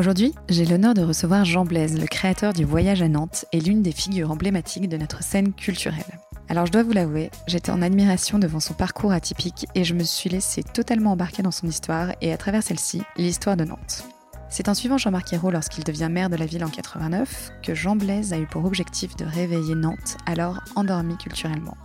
[0.00, 3.82] Aujourd'hui, j'ai l'honneur de recevoir Jean Blaise, le créateur du Voyage à Nantes et l'une
[3.82, 6.18] des figures emblématiques de notre scène culturelle.
[6.48, 10.02] Alors je dois vous l'avouer, j'étais en admiration devant son parcours atypique et je me
[10.02, 14.04] suis laissé totalement embarquer dans son histoire et à travers celle-ci, l'histoire de Nantes.
[14.48, 17.94] C'est en suivant Jean-Marc Ayrault lorsqu'il devient maire de la ville en 89 que Jean
[17.94, 21.76] Blaise a eu pour objectif de réveiller Nantes, alors endormie culturellement.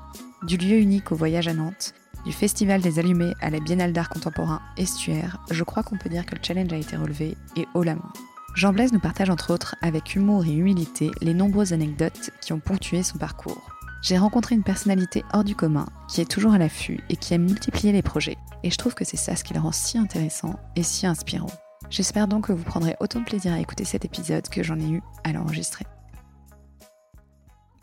[0.48, 1.94] Du lieu unique au voyage à Nantes,
[2.26, 6.26] du Festival des Allumés à la Biennale d'art contemporain Estuaire, je crois qu'on peut dire
[6.26, 8.12] que le challenge a été relevé et haut la main.
[8.56, 12.60] Jean Blaise nous partage entre autres avec humour et humilité les nombreuses anecdotes qui ont
[12.60, 13.70] ponctué son parcours.
[14.02, 17.44] J'ai rencontré une personnalité hors du commun, qui est toujours à l'affût et qui aime
[17.44, 18.38] multiplier les projets.
[18.64, 21.52] Et je trouve que c'est ça ce qui le rend si intéressant et si inspirant.
[21.90, 24.90] J'espère donc que vous prendrez autant de plaisir à écouter cet épisode que j'en ai
[24.90, 25.86] eu à l'enregistrer.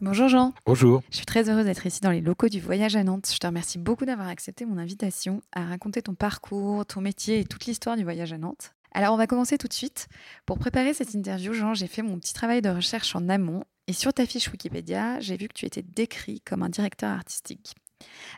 [0.05, 0.53] Bonjour Jean.
[0.67, 1.00] Bonjour.
[1.12, 3.31] Je suis très heureuse d'être ici dans les locaux du Voyage à Nantes.
[3.33, 7.45] Je te remercie beaucoup d'avoir accepté mon invitation à raconter ton parcours, ton métier et
[7.45, 8.75] toute l'histoire du Voyage à Nantes.
[8.91, 10.08] Alors on va commencer tout de suite.
[10.45, 13.92] Pour préparer cette interview, Jean, j'ai fait mon petit travail de recherche en amont et
[13.92, 17.77] sur ta fiche Wikipédia, j'ai vu que tu étais décrit comme un directeur artistique.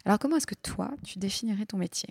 [0.05, 2.11] Alors comment est-ce que toi, tu définirais ton métier?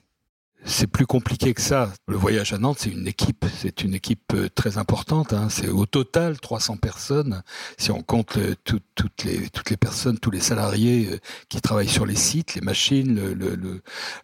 [0.66, 1.92] C'est plus compliqué que ça.
[2.08, 5.33] Le voyage à Nantes, c'est une équipe, c'est une équipe euh, très importante.
[5.33, 5.47] Hein.
[5.50, 7.44] C'est au total 300 personnes,
[7.78, 11.19] si on compte euh, toutes les personnes, tous les salariés euh,
[11.50, 13.19] qui travaillent sur les sites, les machines,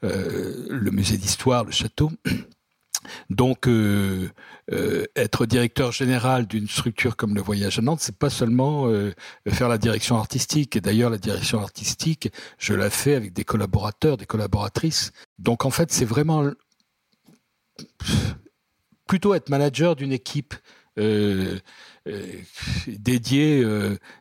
[0.01, 2.11] le musée d'histoire, le château.
[3.29, 4.29] Donc, euh,
[4.71, 9.13] euh, être directeur général d'une structure comme le Voyage à Nantes, c'est pas seulement euh,
[9.47, 10.75] faire la direction artistique.
[10.75, 15.11] Et d'ailleurs, la direction artistique, je la fais avec des collaborateurs, des collaboratrices.
[15.37, 16.49] Donc, en fait, c'est vraiment
[19.07, 20.53] plutôt être manager d'une équipe
[22.87, 23.65] dédiée,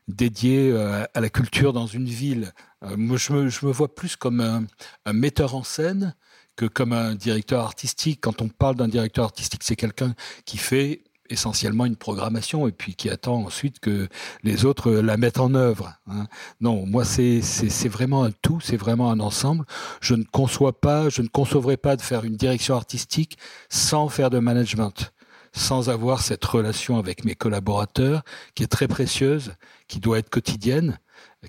[0.07, 0.73] dédiée
[1.13, 2.53] à, la culture dans une ville.
[2.97, 4.69] moi, je me, vois plus comme
[5.05, 6.15] un metteur en scène
[6.59, 8.19] que comme un directeur artistique.
[8.21, 10.15] Quand on parle d'un directeur artistique, c'est quelqu'un
[10.45, 14.09] qui fait essentiellement une programmation et puis qui attend ensuite que
[14.43, 15.95] les autres la mettent en œuvre.
[16.09, 16.27] Hein.
[16.61, 19.65] Non, moi c'est c'est vraiment un tout, c'est vraiment un ensemble.
[20.01, 23.39] Je ne conçois pas, je ne concevrai pas de faire une direction artistique
[23.69, 25.13] sans faire de management,
[25.53, 28.23] sans avoir cette relation avec mes collaborateurs
[28.57, 29.53] qui est très précieuse,
[29.87, 30.99] qui doit être quotidienne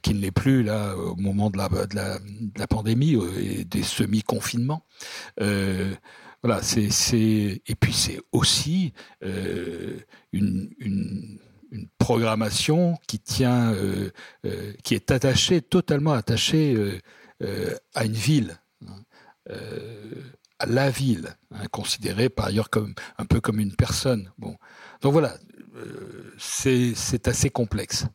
[0.01, 3.83] qui ne l'est plus là au moment de la, de la, pandémie euh, et des
[3.83, 4.85] semi-confinements.
[5.41, 5.93] Euh,
[6.43, 9.97] voilà, c'est, c'est et puis c'est aussi euh,
[10.31, 11.39] une, une,
[11.99, 13.75] programmation qui tient,
[14.83, 16.99] qui est attachée totalement attachée
[17.93, 18.57] à une ville.
[18.87, 19.53] Hein,
[20.57, 24.31] à la ville, hein, considérée par ailleurs comme un peu comme une personne.
[24.39, 24.57] Bon,
[25.01, 25.37] donc voilà,
[26.39, 28.07] c'est, c'est assez complexe.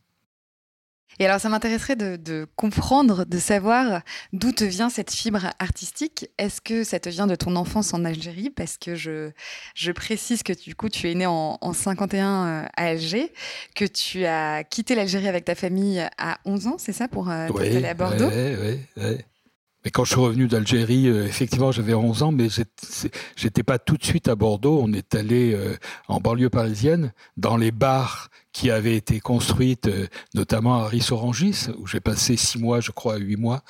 [1.19, 4.01] Et alors, ça m'intéresserait de, comprendre, de savoir
[4.33, 6.29] d'où te vient cette fibre artistique.
[6.37, 8.49] Est-ce que ça te vient de ton enfance en Algérie?
[8.49, 9.31] Parce que je,
[9.75, 13.31] je précise que du coup, tu es né en, en 51 euh, à Alger,
[13.75, 17.47] que tu as quitté l'Algérie avec ta famille à 11 ans, c'est ça, pour euh,
[17.59, 18.29] aller à Bordeaux?
[18.29, 19.17] Oui, oui, oui.
[19.85, 22.47] Mais quand je suis revenu d'Algérie, euh, effectivement, j'avais 11 ans, mais
[23.35, 24.81] j'étais pas tout de suite à Bordeaux.
[24.81, 30.07] On est allé euh, en banlieue parisienne, dans les bars qui avaient été construites, euh,
[30.33, 33.61] notamment à Rissorangis, où j'ai passé six mois, je crois, huit mois,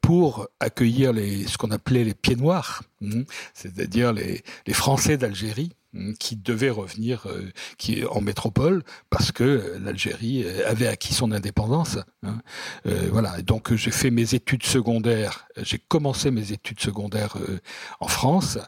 [0.00, 5.72] pour accueillir ce qu'on appelait les pieds noirs, hein, c'est-à-dire les Français d'Algérie
[6.18, 11.98] qui devait revenir euh, qui en métropole parce que l'Algérie avait acquis son indépendance.
[12.22, 12.40] Hein.
[12.86, 13.40] Euh, voilà.
[13.42, 15.46] Donc j'ai fait mes études secondaires.
[15.56, 17.60] J'ai commencé mes études secondaires euh,
[18.00, 18.58] en France.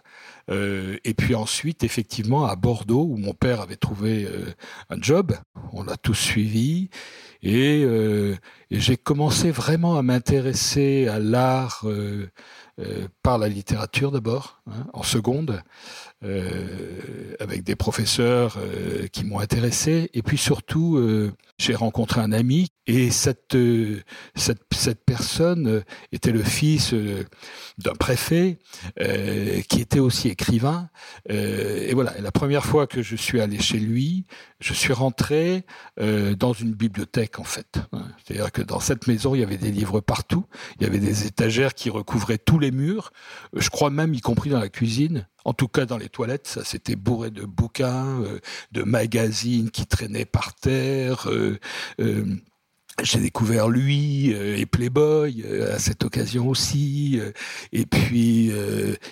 [0.49, 4.29] Euh, et puis ensuite, effectivement, à Bordeaux, où mon père avait trouvé
[4.91, 5.35] un job,
[5.73, 6.89] on l'a tous suivi,
[7.43, 11.85] et, et j'ai commencé vraiment à m'intéresser à l'art
[13.25, 15.63] par la littérature d'abord, hein, en seconde,
[16.16, 16.16] euh,
[17.41, 20.11] avec des professeurs euh, qui m'ont intéressé.
[20.15, 23.57] Et puis surtout, euh, j'ai rencontré un ami et cette,
[24.35, 25.83] cette, cette personne
[26.13, 26.95] était le fils
[27.79, 28.59] d'un préfet
[29.69, 30.89] qui était aussi écrivain.
[31.29, 34.25] et voilà, et la première fois que je suis allé chez lui,
[34.61, 35.65] je suis rentré
[35.99, 37.81] dans une bibliothèque en fait.
[38.25, 40.45] C'est-à-dire que dans cette maison, il y avait des livres partout,
[40.79, 43.13] il y avait des étagères qui recouvraient tous les murs,
[43.53, 45.27] je crois même y compris dans la cuisine.
[45.47, 48.41] En tout cas, dans les toilettes, ça s'était bourré de bouquins, euh,
[48.73, 51.31] de magazines qui traînaient par terre.
[51.31, 51.61] Euh,
[52.01, 52.25] euh,
[53.03, 57.33] j'ai découvert lui euh, et Playboy euh, à cette occasion aussi, euh,
[57.73, 58.51] et puis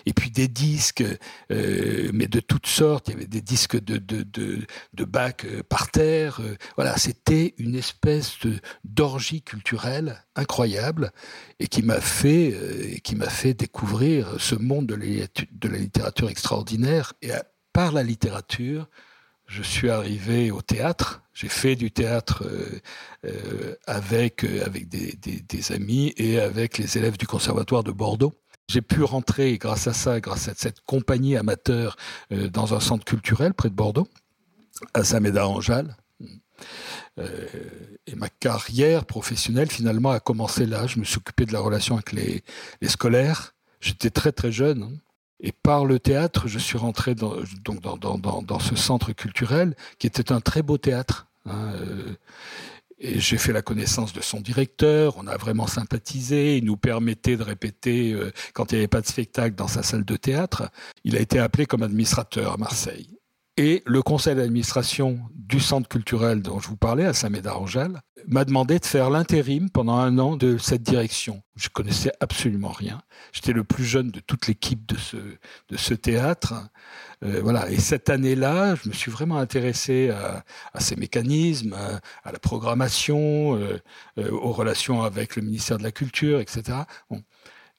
[0.07, 1.05] et puis des disques,
[1.51, 3.09] mais de toutes sortes.
[3.09, 6.41] Il y avait des disques de de de, de Bach par terre.
[6.77, 8.39] voilà, c'était une espèce
[8.85, 11.13] d'orgie culturelle incroyable
[11.59, 16.29] et qui m'a fait qui m'a fait découvrir ce monde de la, de la littérature
[16.29, 17.31] extraordinaire et
[17.73, 18.89] par la littérature
[19.55, 21.23] je suis arrivé au théâtre.
[21.33, 22.81] J'ai fait du théâtre euh,
[23.25, 28.35] euh, avec, euh, avec des, amis et avec les élèves du conservatoire de Bordeaux.
[28.69, 31.97] J'ai pu rentrer grâce à ça, grâce à cette compagnie amateur,
[32.31, 34.09] dans un centre culturel près de Bordeaux,
[34.95, 35.97] à Saint-Médard-en-Jalles.
[37.19, 40.87] et ma carrière professionnelle finalement a commencé là.
[40.87, 42.43] Je me suis occupé de la relation avec les,
[42.81, 43.55] les scolaires.
[43.81, 44.83] J'étais très très jeune.
[44.83, 44.99] Hein.
[45.41, 47.35] Et par le théâtre, je suis rentré dans,
[48.61, 51.27] ce centre culturel qui était un très beau théâtre.
[51.47, 52.15] Hein, euh,
[52.99, 57.37] et j'ai fait la connaissance de son directeur, on a vraiment sympathisé, il nous permettait
[57.37, 60.71] de répéter euh, quand il n'y avait pas de spectacle dans sa salle de théâtre.
[61.03, 63.19] Il a été appelé comme administrateur à Marseille.
[63.56, 68.81] Et le conseil d'administration du centre culturel dont je vous parlais, à Saint-Médard-en-Jalles, m'a demandé
[68.81, 71.41] de faire l'intérim pendant un an de cette direction.
[71.55, 73.01] Je connaissais absolument rien.
[73.33, 76.55] J'étais le plus jeune de toute l'équipe de ce, de ce théâtre.
[77.23, 77.71] Euh, voilà.
[77.71, 81.75] Et cette année-là, je me suis vraiment intéressé à, à ces mécanismes,
[82.25, 83.81] à, la programmation, euh,
[84.19, 86.79] euh, aux relations avec le ministère de la Culture, etc.
[87.09, 87.23] Bon.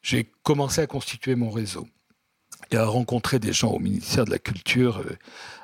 [0.02, 1.88] J'ai commencé à constituer mon réseau
[2.72, 5.16] et à rencontrer des gens au ministère de la Culture euh,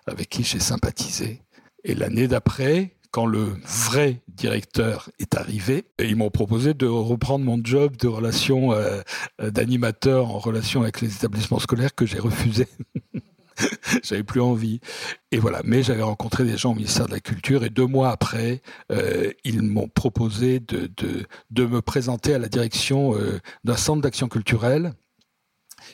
[0.08, 1.42] avec qui j'ai sympathisé.
[1.84, 7.60] Et l'année d'après, quand le vrai directeur est arrivé, ils m'ont proposé de reprendre mon
[7.64, 9.02] job de relation euh,
[9.40, 12.68] d'animateur en relation avec les établissements scolaires que j'ai refusé.
[14.04, 14.80] j'avais plus envie.
[15.32, 15.62] Et voilà.
[15.64, 18.62] Mais j'avais rencontré des gens au ministère de la Culture et deux mois après,
[18.92, 24.94] euh, ils m'ont proposé de, me présenter à la direction euh, d'un centre d'action culturelle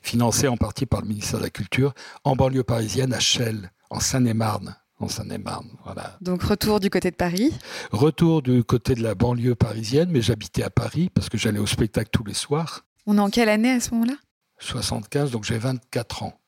[0.03, 3.99] financé en partie par le ministère de la Culture, en banlieue parisienne, à Chelles, en
[3.99, 4.75] Seine-et-Marne.
[4.99, 6.17] En Seine-et-Marne, voilà.
[6.21, 7.53] Donc retour du côté de Paris?
[7.91, 11.67] Retour du côté de la banlieue parisienne, mais j'habitais à Paris parce que j'allais au
[11.67, 12.83] spectacle tous les soirs.
[13.05, 14.15] On est en quelle année à ce moment-là?
[14.59, 16.39] 75, donc j'ai 24 ans.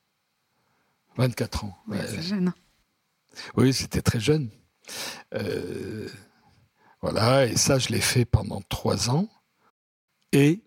[1.18, 1.78] 24 ans.
[1.88, 2.52] Ouais, c'est jeune.
[3.56, 4.50] Oui, c'était très jeune.
[5.36, 6.08] Euh,
[7.02, 9.28] voilà, et ça, je l'ai fait pendant trois ans.
[10.32, 10.64] Et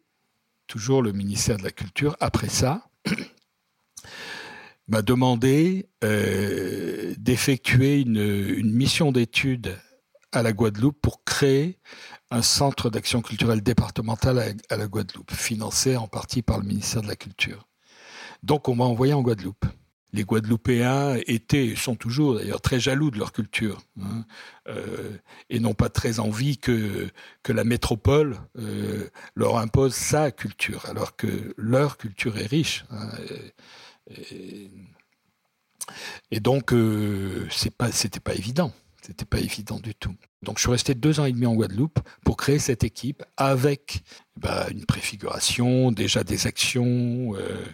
[0.73, 2.89] toujours le ministère de la Culture, après ça,
[4.89, 9.77] m'a demandé euh, d'effectuer une, mission d'études
[10.33, 11.79] à la Guadeloupe pour créer
[12.31, 17.09] un centre d'action culturelle départementale à, la Guadeloupe, financé en partie par le ministère de
[17.09, 17.69] la Culture.
[18.43, 19.67] Donc on m'a envoyé en Guadeloupe
[20.13, 24.25] les Guadeloupéens étaient, sont toujours d'ailleurs très jaloux de leur culture, hein,
[24.69, 25.17] euh,
[25.49, 27.09] et n'ont pas très envie que,
[27.49, 32.85] la métropole euh, leur impose sa culture, alors que leur culture est riche.
[32.91, 33.09] Hein,
[36.31, 38.73] et, donc, euh, c'est pas, c'était pas évident.
[39.29, 40.15] Pas évident du tout.
[40.43, 44.05] Donc, je suis resté deux ans et demi en Guadeloupe pour créer cette équipe avec
[44.37, 47.35] bah, une préfiguration, déjà des actions.
[47.35, 47.65] Euh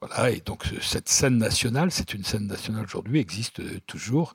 [0.00, 4.34] voilà, et donc cette scène nationale, c'est une scène nationale aujourd'hui, existe toujours,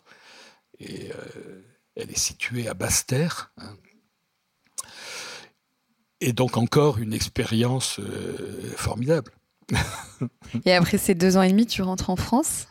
[0.80, 1.62] et euh,
[1.96, 3.52] elle est située à Basse-Terre.
[3.58, 3.76] Hein.
[6.22, 9.32] Et donc encore une expérience euh, formidable.
[10.66, 12.68] et après ces deux ans et demi, tu rentres en France?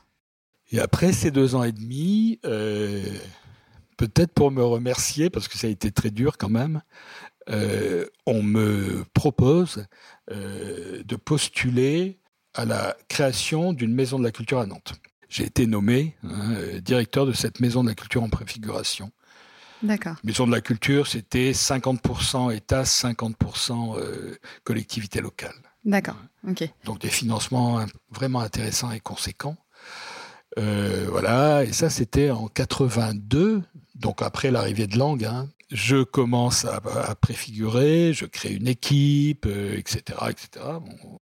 [0.71, 3.05] Et après ces deux ans et demi, euh,
[3.97, 6.83] peut-être pour me remercier, parce que ça a été très dur quand même,
[8.27, 9.87] on me propose
[10.31, 12.19] de postuler
[12.55, 14.95] à la création d'une maison de la culture à Nantes.
[15.29, 19.11] J'ai été nommé hein, directeur de cette maison de la culture en préfiguration.
[19.83, 20.15] D'accord.
[20.23, 25.55] Maison de la culture, c'était 50% État, 50% euh, collectivité locale.
[25.85, 26.17] D'accord,
[26.49, 26.69] ok.
[26.85, 29.57] Donc des financements vraiment intéressants et conséquents.
[30.59, 33.63] Euh, voilà, et ça c'était en 82,
[33.97, 36.81] donc après l'arrivée de Lang, hein, je commence à,
[37.15, 40.67] préfigurer, je crée une équipe, etc., euh, etc.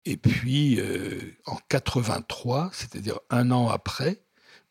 [0.05, 4.24] Et puis euh, en 83, c'est-à-dire un an après,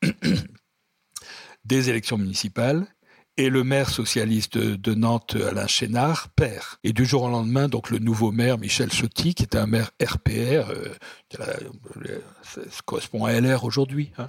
[1.65, 2.87] des élections municipales,
[3.37, 6.65] et le maire socialiste de, Nantes, Alain Chénard, perd.
[6.85, 9.91] Et du jour au lendemain, donc le nouveau maire, Michel Sotti, qui était un maire
[10.03, 10.95] RPR, euh,
[12.43, 14.29] ça correspond à LR aujourd'hui, hein,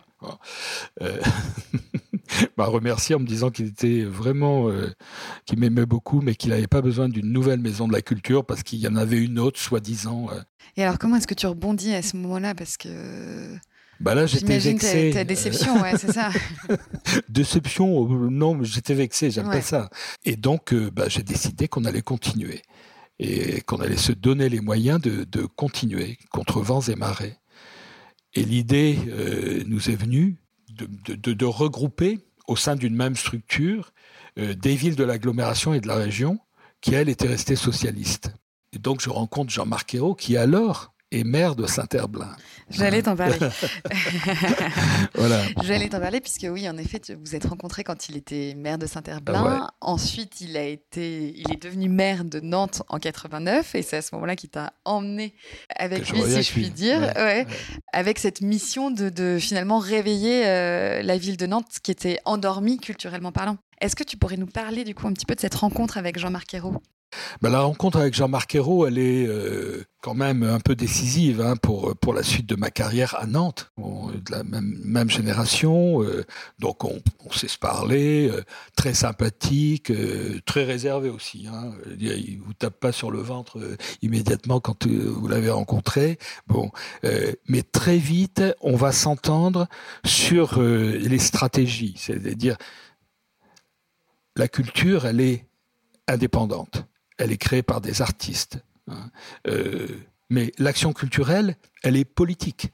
[2.58, 4.94] m'a remercié en me disant qu'il était vraiment, euh,
[5.46, 8.64] qu'il m'aimait beaucoup, mais qu'il n'avait pas besoin d'une nouvelle maison de la culture parce
[8.64, 10.28] qu'il y en avait une autre, soi-disant.
[10.32, 10.42] Euh.
[10.78, 12.56] Et alors, comment est-ce que tu rebondis à ce moment-là?
[12.56, 13.58] Parce que.
[14.02, 15.12] Bah là, j'étais vexé.
[15.14, 16.32] Ta, déception, ouais, c'est ça.
[17.30, 19.90] déception, non, mais j'étais vexé, j'aime pas ça.
[20.26, 22.62] Et donc, bah, j'ai décidé qu'on allait continuer
[23.20, 27.38] et qu'on allait se donner les moyens de, de continuer contre vents et marées.
[28.34, 30.38] Et l'idée euh, nous est venue
[30.72, 33.94] de, de, de, regrouper au sein d'une même structure
[34.40, 36.40] euh, des villes de l'agglomération et de la région
[36.80, 38.34] qui, elles, étaient restées socialistes.
[38.74, 42.36] Et donc je rencontre Jean-Marc Ayrault qui alors est maire de Saint-Herblain.
[42.70, 43.38] J'allais t'en parler.
[45.16, 45.42] voilà.
[45.64, 48.86] J'allais t'en parler puisque oui, en effet, vous êtes rencontrés quand il était maire de
[48.86, 49.68] Saint-Herblain.
[49.82, 54.02] Ensuite, il a été, il est devenu maire de Nantes en 89 et c'est à
[54.02, 55.34] ce moment-là qu'il t'a emmené
[55.76, 57.46] avec lui, si je puis dire, ouais,
[57.92, 62.78] avec cette mission de, de finalement réveiller euh, la ville de Nantes qui était endormie
[62.80, 63.58] culturellement parlant.
[63.82, 66.18] Est-ce que tu pourrais nous parler du coup un petit peu de cette rencontre avec
[66.20, 66.82] Jean-Marc Ayrault?
[67.42, 71.56] Ben, la rencontre avec Jean-Marc Ayrault, elle est euh, quand même un peu décisive hein,
[71.56, 73.72] pour pour la suite de ma carrière à Nantes.
[73.78, 76.26] de la même, même génération, euh,
[76.60, 78.44] donc on, on, sait se parler, euh,
[78.76, 79.92] très sympathique,
[80.46, 81.48] très réservé aussi.
[81.52, 81.72] Hein.
[82.00, 83.60] Il vous tape pas sur le ventre
[84.02, 86.18] immédiatement quand vous l'avez rencontré.
[86.48, 86.72] Bon,
[87.48, 89.68] mais très vite, on va s'entendre
[90.06, 92.58] sur les stratégies, c'est-à-dire
[94.36, 95.46] la culture, elle est
[96.08, 96.86] indépendante
[97.22, 98.60] elle est créée par des artistes.
[98.88, 99.12] Hein.
[99.48, 99.88] Euh,
[100.30, 102.70] mais l'action culturelle, elle est politique,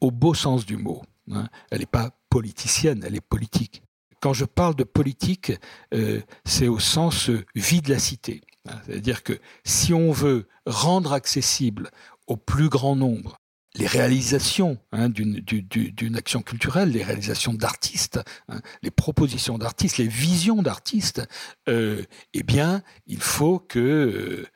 [0.00, 1.02] au beau sens du mot.
[1.32, 1.48] Hein.
[1.70, 3.82] Elle n'est pas politicienne, elle est politique.
[4.20, 5.52] Quand je parle de politique,
[5.94, 8.42] euh, c'est au sens vie de la cité.
[8.68, 8.76] Hein.
[8.86, 11.90] C'est-à-dire que si on veut rendre accessible
[12.26, 13.38] au plus grand nombre
[13.74, 20.62] les réalisations hein, d'une action culturelle, les réalisations d'artistes, hein, les propositions d'artistes, les visions
[20.62, 21.22] d'artistes,
[21.68, 22.02] euh,
[22.34, 24.46] eh bien, il faut que euh,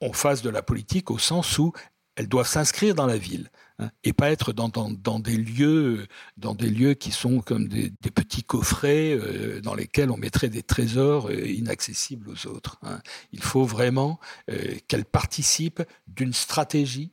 [0.00, 1.72] on fasse de la politique au sens où
[2.16, 4.68] elles doivent s'inscrire dans la ville hein, et pas être dans,
[5.20, 6.06] des lieux,
[6.36, 10.62] dans des lieux qui sont comme des, petits coffrets euh, dans lesquels on mettrait des
[10.62, 12.78] trésors inaccessibles aux autres.
[13.32, 14.20] Il faut vraiment
[14.86, 17.12] qu'elles participent d'une stratégie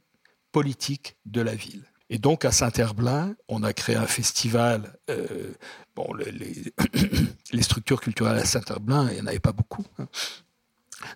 [0.55, 1.83] politique de la ville.
[2.09, 4.97] Et donc à Saint-Herblain, on a créé un festival.
[5.09, 5.51] Euh,
[5.97, 9.83] bon, les, structures culturelles à Saint-Herblain, il n'y en avait pas beaucoup.
[9.99, 10.07] Hein.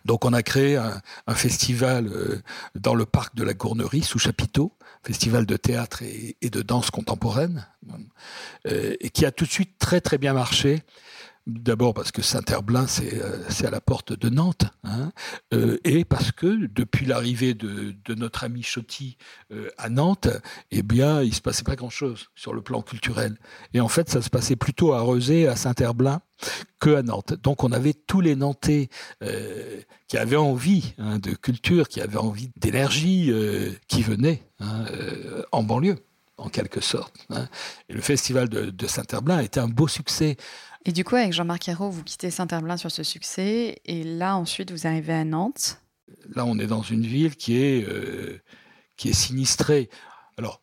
[0.03, 1.01] Donc on a créé un,
[1.36, 2.41] festival euh,
[2.75, 6.91] dans le parc de la Gournerie sous chapiteau, festival de théâtre et, et de danse
[6.91, 7.65] contemporaine,
[8.67, 10.84] euh, et qui a tout de suite très très bien marché.
[11.49, 15.11] D'abord parce que Saint-Herblain, c'est euh, à la porte de Nantes, hein,
[15.51, 19.17] euh, et parce que depuis l'arrivée de, de, notre ami Chotti
[19.51, 20.27] euh, à Nantes,
[20.69, 23.35] eh bien, il se passait pas grand-chose sur le plan culturel.
[23.73, 26.21] Et en fait, ça se passait plutôt à Rezé, à Saint-Herblain,
[26.79, 27.33] que à Nantes.
[27.41, 28.89] Donc, on avait tous les Nantais
[30.07, 33.33] qui avaient envie hein, de culture, qui avaient envie d'énergie,
[33.87, 34.85] qui venaient hein,
[35.51, 35.97] en banlieue,
[36.37, 37.27] en quelque sorte.
[37.89, 40.37] Et le festival de, de Saint-Herblain a été un beau succès.
[40.86, 44.71] Et du coup, avec Jean-Marc Ayrault, vous quittez Saint-Herblain sur ce succès, et là, ensuite,
[44.71, 45.81] vous arrivez à Nantes.
[46.33, 48.41] Là, on est dans une ville qui est, euh,
[48.95, 49.89] qui est sinistrée.
[50.38, 50.62] Alors,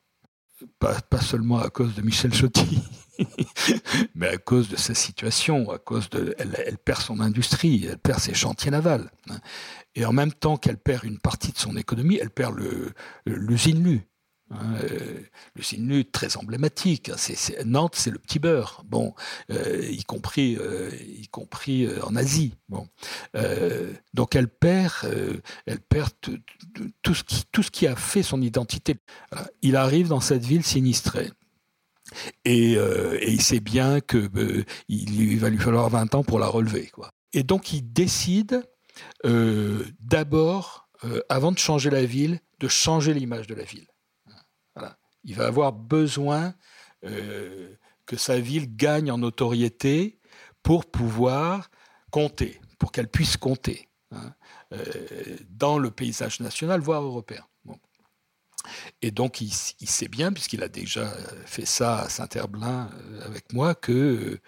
[0.79, 2.83] pas, pas, seulement à cause de Michel Chotti,
[4.15, 7.99] mais à cause de sa situation, à cause de, elle, elle, perd son industrie, elle
[7.99, 9.11] perd ses chantiers navals,
[9.95, 12.59] et en même temps qu'elle perd une partie de son économie, elle perd
[13.27, 14.16] l'usine Lu, Hein,
[14.51, 17.11] le signe très emblématique.
[17.11, 17.17] Hein,
[17.65, 18.83] Nantes, c'est le petit beurre.
[18.87, 19.15] Bon,
[19.51, 22.55] euh, y compris, euh, y compris en Asie.
[22.69, 22.89] Bon,
[24.15, 24.93] donc elle perd,
[25.67, 26.11] elle perd
[27.03, 28.97] tout ce qui, tout ce qui a fait son identité.
[29.63, 31.31] Il arrive dans cette ville sinistrée.
[32.45, 34.31] Et, et il sait bien que
[34.89, 36.87] il, va lui falloir 20 ans pour la relever.
[36.87, 37.11] Quoi.
[37.33, 38.63] Et donc il décide
[39.25, 40.89] d'abord,
[41.29, 43.87] avant de changer la ville, de changer l'image de la ville.
[45.27, 46.55] Il va avoir besoin
[47.05, 47.75] euh,
[48.07, 50.19] que sa ville gagne en notoriété
[50.63, 51.69] pour pouvoir
[52.11, 54.33] compter, pour qu'elle puisse compter hein,
[54.73, 57.45] euh, dans le paysage national, voire européen.
[59.03, 61.09] Et donc, il, sait bien, puisqu'il a déjà
[61.45, 64.41] fait ça à Saint-Herblain euh, avec moi, que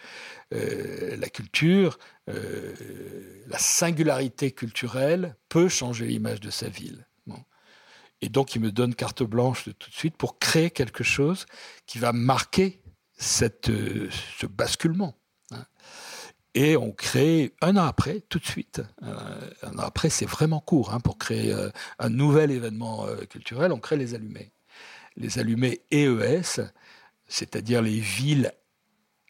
[0.51, 7.08] la culture, la singularité culturelle peut changer l'image de sa ville.
[8.21, 11.47] Et donc, il me donne carte blanche tout de suite pour créer quelque chose
[11.87, 12.83] qui va marquer
[13.69, 14.09] euh,
[14.39, 15.17] ce basculement.
[15.51, 15.65] Hein.
[16.55, 18.83] Et on crée un an après, tout de suite.
[19.03, 23.73] Euh, un an après, c'est vraiment court hein, pour créer euh, un nouvel événement culturel.
[23.73, 24.53] On crée les allumés.
[25.17, 26.61] Les allumés EES,
[27.27, 28.53] c'est-à-dire les villes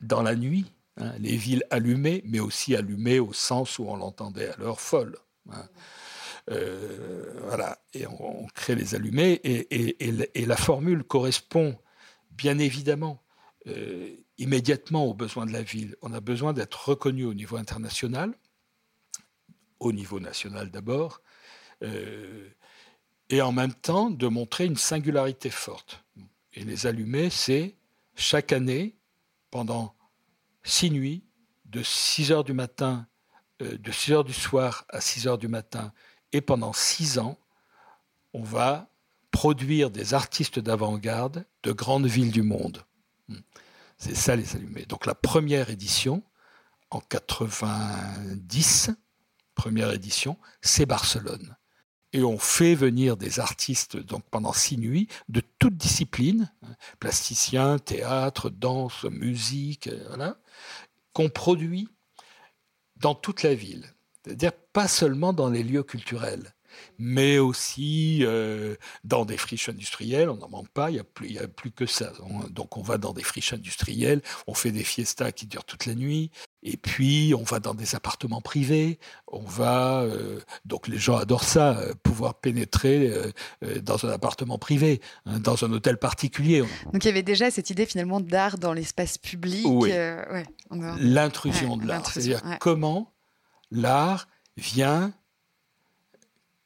[0.01, 4.51] dans la nuit, hein, les villes allumées, mais aussi allumées au sens où on l'entendait
[4.51, 5.17] alors folle.
[6.51, 11.79] Euh, voilà, et on, crée les allumés, et, la formule correspond
[12.31, 13.23] bien évidemment,
[13.67, 15.97] euh, immédiatement aux besoins de la ville.
[16.03, 18.35] On a besoin d'être reconnu au niveau international,
[19.81, 21.21] au niveau national d'abord,
[21.83, 22.49] euh,
[23.29, 26.05] et en même temps de montrer une singularité forte.
[26.55, 27.77] Et les allumer, c'est
[28.15, 28.97] chaque année,
[29.51, 29.95] pendant
[30.63, 31.25] six nuits,
[31.67, 33.07] de 6 heures du matin,
[33.61, 35.93] de 6 heures du soir à 6 heures du matin,
[36.33, 37.39] et pendant six ans,
[38.33, 38.89] on va
[39.31, 42.85] produire des artistes d'avant-garde de grandes villes du monde.
[43.29, 43.41] Hmm.
[43.99, 44.85] C'est ça les allumés.
[44.87, 46.23] Donc la première édition,
[46.91, 48.91] en 90,
[49.55, 51.57] première édition, c'est Barcelone.
[52.15, 57.79] Et on fait venir des artistes donc pendant six nuits de toutes disciplines, hein, plasticiens,
[57.79, 60.39] théâtre, danse, musique, euh, voilà,
[61.13, 61.89] qu'on produit
[62.97, 63.95] dans toute la ville.
[64.29, 66.55] C'est-à-dire pas seulement dans les lieux culturels,
[66.99, 70.29] mais aussi euh, dans des friches industrielles.
[70.29, 72.13] On n'en manque pas, il n'y a, plus, a plus que ça.
[72.51, 75.95] donc on va dans des friches industrielles, on fait des fiestas qui durent toute la
[75.95, 76.31] nuit,
[76.63, 81.45] et puis on va dans des appartements privés, on va, euh, donc les gens adorent
[81.45, 83.11] ça, euh, pouvoir pénétrer
[83.83, 86.61] dans un appartement privé, hein, dans un hôtel particulier.
[86.93, 89.65] Donc il y avait déjà cette idée finalement d'art dans l'espace public.
[89.67, 89.91] Oui.
[91.01, 93.15] L'intrusion de l'art, c'est-à-dire comment
[93.71, 95.13] l'art vient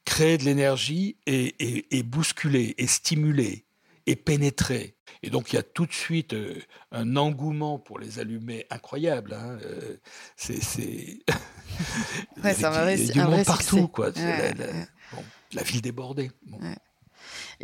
[0.04, 3.64] créer de l'énergie et, bousculer, et stimuler,
[4.06, 4.97] et pénétrer.
[5.23, 9.35] Et donc il y a tout de suite euh, un engouement pour les allumer incroyable.
[9.35, 9.97] Hein, euh,
[10.37, 10.54] c'est
[12.42, 14.11] ouais, un du monde partout, quoi.
[15.52, 16.30] la, ville débordée.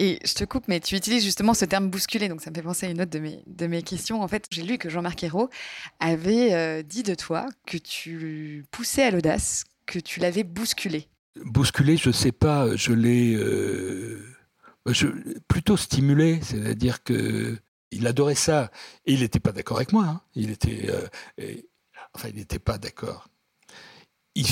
[0.00, 2.62] Et je te coupe, mais tu utilises justement ce terme bousculer, donc ça me fait
[2.62, 4.22] penser à une autre de mes, de mes questions.
[4.22, 5.50] En fait, j'ai lu que Jean-Marc Ayrault
[5.98, 11.08] avait euh, dit de toi que tu poussais à l'audace, que tu l'avais bousculé.
[11.44, 14.22] Bousculé, je sais pas, je l'ai euh,
[15.48, 17.58] plutôt stimulé, c'est-à-dire que
[17.90, 18.70] il adorait ça
[19.04, 20.04] et il n'était pas d'accord avec moi.
[20.04, 20.20] Hein.
[20.36, 21.54] Il était, euh,
[22.14, 23.28] enfin, il n'était pas d'accord.
[24.36, 24.46] Il,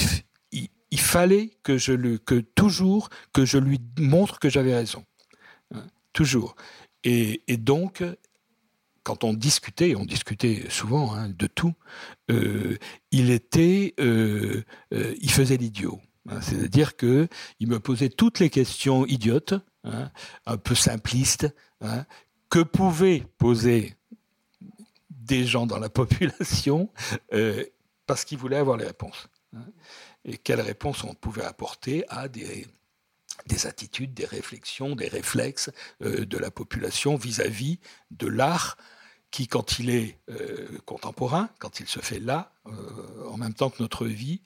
[0.90, 5.04] il, fallait que je le, que toujours que je lui montre que j'avais raison,
[6.16, 6.56] toujours.
[7.04, 8.02] Et, donc,
[9.04, 11.74] quand on discutait, on discutait souvent hein, de tout,
[12.32, 12.76] euh,
[13.12, 16.00] il était, il faisait l'idiot.
[16.28, 17.28] Hein, c'est-à-dire que
[17.60, 20.10] il me posait toutes les questions idiotes, hein,
[20.46, 21.46] un peu simplistes,
[22.48, 23.94] que pouvaient poser
[25.10, 26.90] des gens dans la population
[27.32, 27.64] euh,
[28.06, 29.28] parce qu'ils voulaient avoir les réponses.
[30.24, 32.66] Et quelles réponses on pouvait apporter à des,
[33.46, 35.70] des attitudes, des réflexions, des réflexes
[36.02, 37.78] euh, de la population vis-à-vis
[38.10, 38.76] de l'art
[39.30, 42.52] qui, quand il est euh, contemporain, quand il se fait là,
[43.28, 44.42] en même temps que notre vie,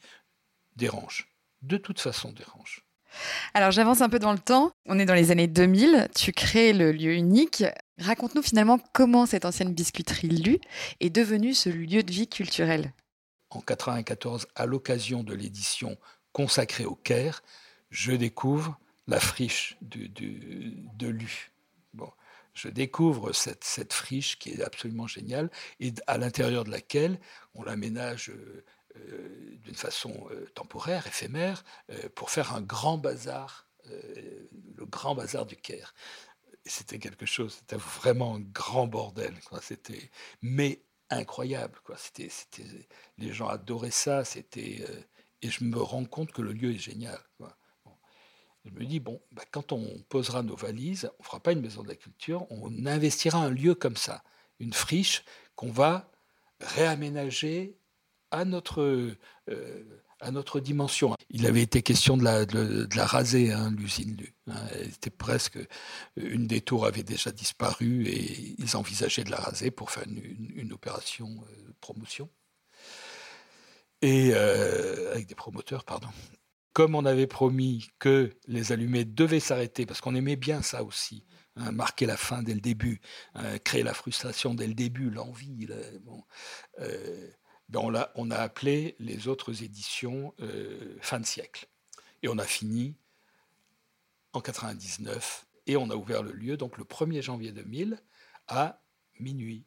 [0.76, 1.30] dérange
[1.62, 2.84] de toute façon dérange.
[3.54, 4.70] Alors j'avance un peu dans le temps.
[4.86, 6.08] On est dans les années 2000.
[6.14, 7.64] Tu crées le lieu unique.
[7.98, 10.58] Raconte-nous finalement comment cette ancienne biscuiterie Lu
[11.00, 12.92] est devenue ce lieu de vie culturel.
[13.50, 15.98] En 1994, à l'occasion de l'édition
[16.32, 17.42] consacrée au Caire,
[17.90, 18.78] je découvre
[19.10, 21.50] la friche de Lu.
[21.94, 22.10] Bon,
[22.54, 27.18] je découvre cette, cette, friche qui est absolument géniale et à l'intérieur de laquelle
[27.54, 28.64] on l'aménage euh,
[28.96, 31.64] euh, d'une façon euh, temporaire, éphémère,
[32.14, 35.92] pour faire un grand bazar, le grand bazar du Caire.
[36.64, 39.34] C'était quelque chose, c'était vraiment un grand bordel.
[39.60, 41.80] C'était, mais incroyable.
[41.82, 41.96] Quoi.
[41.96, 42.86] C'était, c'était,
[43.18, 44.24] les gens adoraient ça.
[44.24, 44.84] C'était,
[45.42, 47.18] et je me rends compte que le lieu est génial.
[48.64, 51.60] Je me dis, bon, bah, quand on posera nos valises, on ne fera pas une
[51.60, 54.22] maison de la culture, on investira un lieu comme ça,
[54.58, 55.24] une friche
[55.56, 56.10] qu'on va
[56.60, 57.76] réaménager
[58.30, 59.16] à notre,
[59.48, 61.14] euh, à notre dimension.
[61.30, 64.16] Il avait été question de la, de, la raser, hein, l'usine.
[64.46, 64.66] Hein.
[65.16, 65.58] presque
[66.16, 70.50] une des tours avait déjà disparu et ils envisageaient de la raser pour faire une,
[70.54, 72.28] une, opération euh, promotion
[74.02, 76.08] et euh, avec des promoteurs, pardon.
[76.72, 81.24] Comme on avait promis que les allumés devaient s'arrêter, parce qu'on aimait bien ça aussi,
[81.56, 83.00] hein, marquer la fin dès le début,
[83.64, 85.66] créer la frustration dès le début, l'envie.
[86.04, 86.22] Bon,
[87.70, 91.68] ben, on, a, on, a, appelé les autres éditions euh, fin de siècle.
[92.22, 92.96] Et on a fini
[94.33, 98.02] en 99 et on a ouvert le lieu donc le 1er janvier 2000
[98.48, 98.83] à
[99.20, 99.64] minuit.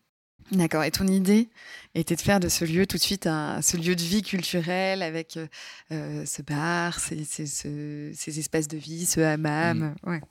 [0.52, 0.84] D'accord.
[0.84, 1.50] Et ton idée
[1.96, 5.02] était de faire de ce lieu tout de suite un, ce lieu de vie culturel
[5.02, 5.38] avec
[5.92, 9.96] euh, ce bar, ces, ces, espaces de vie, ce hammam?
[10.04, 10.10] Mmh.
[10.10, 10.22] Ouais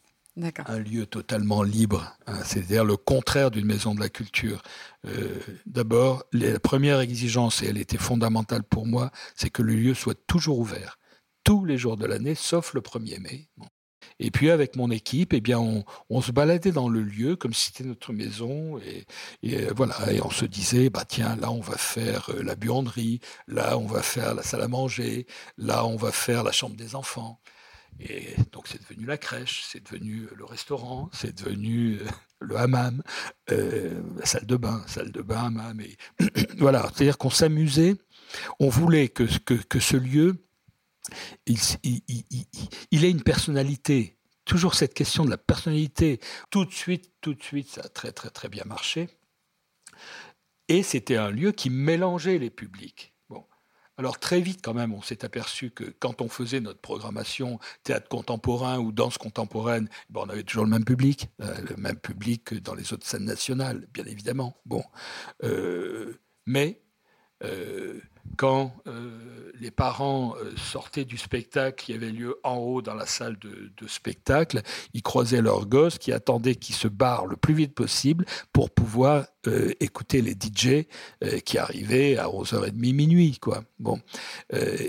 [0.67, 4.63] un lieu totalement libre, hein, c'est-à-dire le contraire d'une maison de la culture.
[5.07, 9.95] Euh, D'abord, la première exigence, et elle était fondamentale pour moi, c'est que le lieu
[9.95, 10.99] soit toujours ouvert,
[11.45, 13.49] tous les jours de l'année, sauf le 1er mai.
[14.25, 15.59] Et puis avec mon équipe, eh bien,
[16.09, 19.05] on, se baladait dans le lieu comme si c'était notre maison, et,
[19.53, 23.19] euh, voilà, et on se disait, bah tiens, là on va faire euh, la buanderie,
[23.49, 25.27] là on va faire la salle à manger,
[25.59, 27.41] là on va faire la chambre des enfants.
[27.99, 31.99] Et donc c'est devenu la crèche, c'est devenu le restaurant, c'est devenu
[32.39, 33.03] le hammam,
[33.49, 35.81] la salle de bain, salle de bain, hammam.
[35.81, 35.97] Et
[36.59, 37.97] voilà, c'est-à-dire qu'on s'amusait,
[38.61, 39.27] on voulait que
[39.81, 40.37] ce lieu
[41.47, 41.59] il,
[42.91, 44.17] il, a une personnalité.
[44.45, 46.21] Toujours cette question de la personnalité.
[46.51, 49.09] Tout de suite, tout de suite, ça a très très très bien marché.
[50.69, 53.15] Et c'était un lieu qui mélangeait les publics.
[53.29, 53.45] Bon.
[53.99, 58.09] Alors très vite quand même, on s'est aperçu que quand on faisait notre programmation théâtre
[58.09, 62.55] contemporain ou danse contemporaine, on avait toujours le même public, euh, le même public que
[62.55, 64.57] dans les autres scènes nationales, bien évidemment.
[64.65, 64.85] Bon,
[65.45, 66.83] euh, mais
[67.45, 68.01] euh,
[68.37, 73.07] quand euh, les parents euh, sortaient du spectacle qui avait lieu en haut dans la
[73.07, 74.63] salle de, spectacle,
[74.95, 79.27] ils croisaient leurs gosses qui attendaient qu'ils se barrent le plus vite possible pour pouvoir
[79.47, 80.87] euh, écouter les DJ
[81.45, 83.39] qui arrivaient à 11h30 minuit.
[83.41, 83.65] Quoi.
[83.79, 84.01] Bon.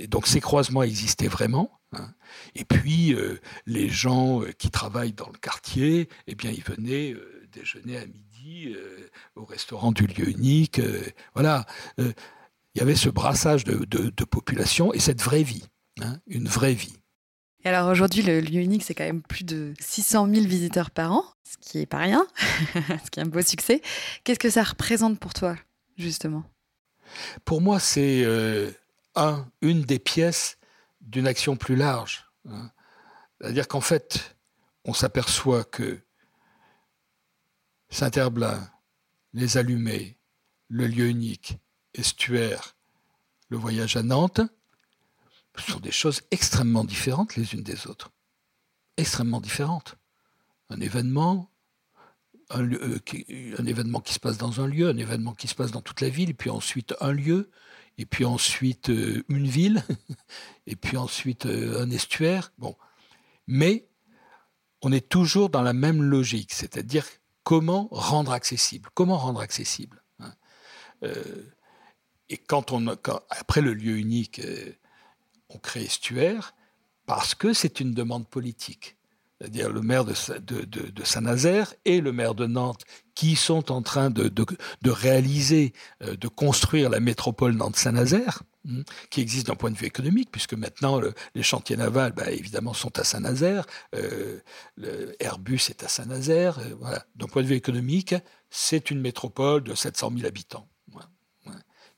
[0.07, 1.71] donc ces croisements existaient vraiment.
[1.93, 2.13] Hein.
[2.55, 3.15] Et puis
[3.65, 7.15] les gens qui travaillent dans le quartier, eh bien ils venaient
[7.51, 8.75] déjeuner à midi
[9.35, 10.79] au restaurant du lieu unique.
[11.33, 11.65] voilà
[12.75, 15.63] il y avait ce brassage de, population et cette vraie vie,
[16.01, 16.97] hein, une vraie vie.
[17.65, 21.13] Et alors aujourd'hui, le lieu unique, c'est quand même plus de 600 000 visiteurs par
[21.13, 22.27] an, ce qui est pas rien,
[23.05, 23.81] ce qui est un beau succès.
[24.23, 25.55] Qu'est-ce que ça représente pour toi,
[25.97, 26.43] justement?
[27.45, 28.69] Pour moi, c'est euh,
[29.15, 30.57] un, une des pièces
[30.99, 32.25] d'une action plus large.
[32.49, 32.71] Hein.
[33.39, 34.35] C'est-à-dire qu'en fait,
[34.83, 36.01] on s'aperçoit que
[37.89, 38.69] Saint-Herblain,
[39.33, 40.17] les allumés,
[40.67, 41.59] le lieu unique,
[41.93, 42.75] estuaire,
[43.49, 44.41] le voyage à Nantes,
[45.61, 48.11] sont des choses extrêmement différentes les unes des autres.
[48.97, 49.95] Extrêmement différentes.
[50.69, 51.51] Un événement,
[52.49, 52.99] un, euh,
[53.59, 56.01] un, événement qui se passe dans un lieu, un événement qui se passe dans toute
[56.01, 57.49] la ville, puis ensuite un lieu,
[57.97, 59.83] et puis ensuite euh, une ville,
[60.67, 62.51] et puis ensuite euh, un estuaire.
[63.47, 63.87] Mais
[64.81, 67.05] on est toujours dans la même logique, c'est-à-dire
[67.43, 68.89] comment rendre accessible.
[68.93, 70.33] Comment rendre accessible hein.
[72.33, 72.87] Et quand on,
[73.29, 74.71] après le lieu unique, euh,
[75.49, 76.55] on crée Estuaire,
[77.05, 78.97] parce que c'est une demande politique.
[79.39, 80.13] C'est-à-dire le maire de,
[81.03, 84.31] Saint-Nazaire et le maire de Nantes, qui sont en train de,
[84.83, 90.31] réaliser, euh, de construire la métropole Nantes-Saint-Nazaire, hmm, qui existe d'un point de vue économique,
[90.31, 90.99] puisque maintenant
[91.35, 94.39] les chantiers navals, bah, évidemment, sont à Saint-Nazaire, euh,
[95.19, 96.57] Airbus est à Saint-Nazaire.
[97.15, 98.15] D'un point de vue économique,
[98.49, 100.67] c'est une métropole de 700 000 habitants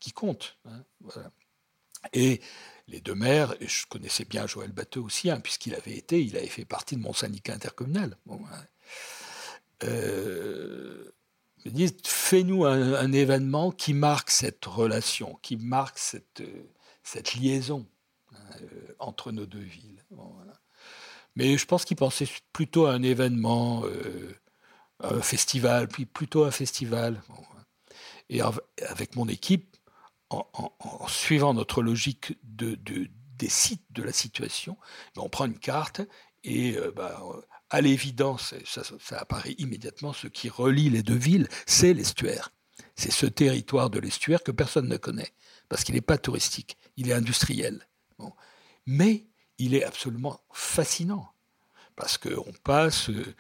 [0.06, 0.56] qui compte.
[0.66, 0.84] Hein,
[2.14, 2.40] et
[2.88, 6.38] les deux maires, et je connaissais bien Joël Batteux aussi, hein, puisqu'il avait été, il
[6.38, 8.16] avait fait partie de mon syndicat intercommunal.
[8.28, 8.64] Bon, hein.
[9.86, 11.12] euh,
[11.66, 16.44] me disent, fais-nous un, événement qui marque cette relation, qui marque cette,
[17.02, 17.88] cette liaison
[18.34, 20.04] euh, entre nos deux villes.
[21.36, 24.38] Mais je pense qu'ils pensaient plutôt à un événement, euh,
[25.00, 27.24] un festival, puis plutôt un festival.
[28.30, 29.75] Et avec mon équipe,
[30.30, 32.78] en, suivant notre logique de,
[33.38, 34.78] des sites de la situation,
[35.16, 36.02] ben, on prend une carte
[36.44, 37.12] et euh, ben,
[37.70, 42.52] à l'évidence, ça, apparaît immédiatement, ce qui relie les deux villes, c'est l'estuaire.
[42.96, 45.34] C'est ce territoire de l'estuaire que personne ne connaît,
[45.70, 47.88] parce qu'il n'est pas touristique, il est industriel.
[48.86, 51.35] Mais il est absolument fascinant
[51.96, 53.36] parce qu'on passe euh,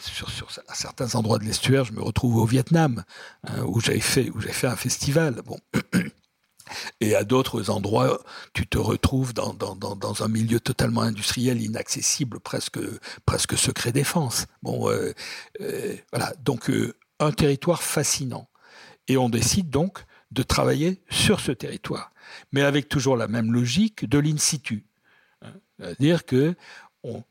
[0.00, 3.04] sur, à certains endroits de l'estuaire, je me retrouve au Vietnam
[3.44, 5.42] hein, où j'avais fait où fait un festival.
[5.44, 5.58] Bon.
[7.00, 8.20] Et à d'autres endroits,
[8.52, 12.80] tu te retrouves dans, dans, dans, un milieu totalement industriel, inaccessible, presque,
[13.24, 14.46] presque secret défense.
[14.62, 15.12] Bon, euh,
[15.60, 16.32] euh, voilà.
[16.42, 16.68] Donc,
[17.20, 18.48] un territoire fascinant.
[19.06, 22.12] Et on décide donc de travailler sur ce territoire,
[22.52, 24.84] mais avec toujours la même logique de l'in situ.
[25.42, 25.52] Hein.
[25.78, 26.54] C'est-à-dire que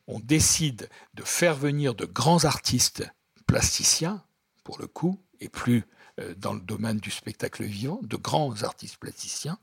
[0.08, 3.08] on, décide de faire venir de grands artistes
[3.46, 4.24] plasticiens,
[4.64, 5.84] pour le coup, et plus
[6.20, 9.60] euh, dans le domaine du spectacle vivant, de grands artistes plasticiens.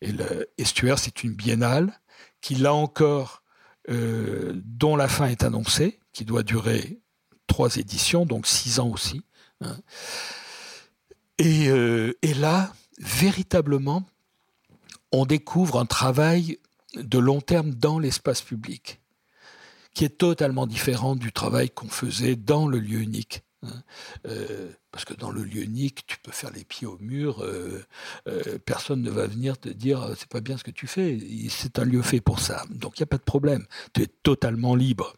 [0.00, 2.00] Et le Estuaire, c'est une biennale
[2.40, 3.42] qui, là encore,
[3.90, 7.00] euh, dont la fin est annoncée, qui doit durer
[7.46, 9.22] trois éditions, donc six ans aussi.
[9.60, 9.76] Hein.
[11.40, 14.04] Euh, et, là, véritablement,
[15.12, 16.58] on découvre un travail
[16.96, 19.00] de long terme dans l'espace public
[19.94, 23.44] qui est totalement différent du travail qu'on faisait dans le lieu unique.
[23.62, 23.82] Hein.
[24.26, 27.84] Euh, parce que dans le lieu unique, tu peux faire les pieds au mur, euh,
[28.28, 31.78] euh, personne ne va venir te dire c'est pas bien ce que tu fais, c'est
[31.78, 34.74] un lieu fait pour ça, donc il n'y a pas de problème, tu es totalement
[34.74, 35.14] libre.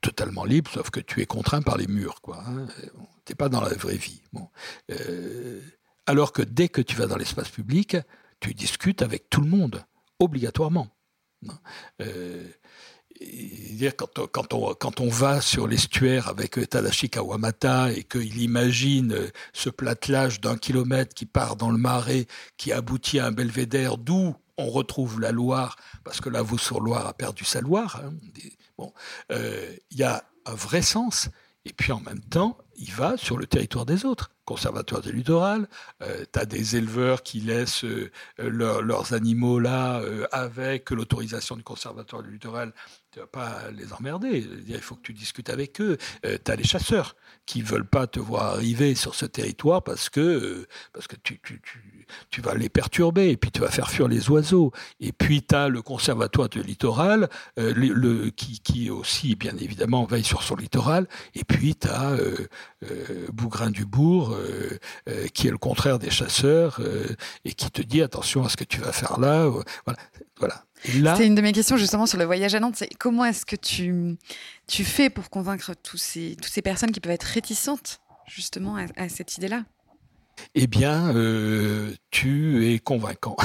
[0.00, 2.20] totalement libre, sauf que tu es contraint par les murs.
[2.28, 2.66] Hein.
[3.24, 4.22] tu n'es pas dans la vraie vie.
[4.32, 4.48] Bon.
[6.06, 7.96] alors que dès que tu vas dans l'espace public,
[8.38, 9.84] tu discutes avec tout le monde,
[10.20, 10.88] obligatoirement.
[13.22, 18.40] Euh, quand, on, quand, on, quand on va sur l'estuaire avec Tadashi Kawamata et qu'il
[18.40, 19.16] imagine
[19.52, 22.26] ce platelage d'un kilomètre qui part dans le marais,
[22.56, 27.12] qui aboutit à un belvédère, d'où on retrouve la Loire, parce que la Vaux-sur-Loire a
[27.12, 28.00] perdu sa Loire.
[28.02, 28.14] Hein,
[28.78, 28.92] bon,
[29.30, 31.28] euh, il y a un vrai sens.
[31.64, 34.30] Et puis en même temps, il va sur le territoire des autres.
[34.44, 35.66] Conservatoire du littoral,
[36.02, 41.64] euh, tu as des éleveurs qui laissent euh, leurs animaux là euh, avec l'autorisation du
[41.64, 42.72] conservatoire du littoral.
[43.10, 44.46] Tu vas pas les emmerder.
[44.68, 45.96] Il faut que tu discutes avec eux.
[46.22, 50.66] tu as les chasseurs qui veulent pas te voir arriver sur ce territoire parce que,
[50.92, 54.06] parce que tu, tu, tu, tu, vas les perturber et puis tu vas faire fuir
[54.06, 54.70] les oiseaux.
[55.00, 60.24] Et puis tu as le conservatoire du littoral le, qui, qui aussi, bien évidemment, veille
[60.24, 61.08] sur son littoral.
[61.34, 62.18] Et puis tu as
[62.84, 66.80] euh, Bougrin du Bourg, euh, euh, qui est le contraire des chasseurs,
[67.44, 69.48] et qui te dit attention à ce que tu vas faire là.
[69.48, 69.98] voilà.
[70.38, 70.64] voilà.
[71.14, 72.76] C'était une de mes questions justement sur le voyage à Nantes.
[72.76, 74.16] C'est comment est-ce que tu,
[74.66, 79.08] tu fais pour convaincre tous ces, toutes ces personnes qui peuvent être réticentes justement à,
[79.08, 79.64] cette idée-là?
[80.54, 81.14] Eh bien,
[82.10, 83.36] tu es convaincant.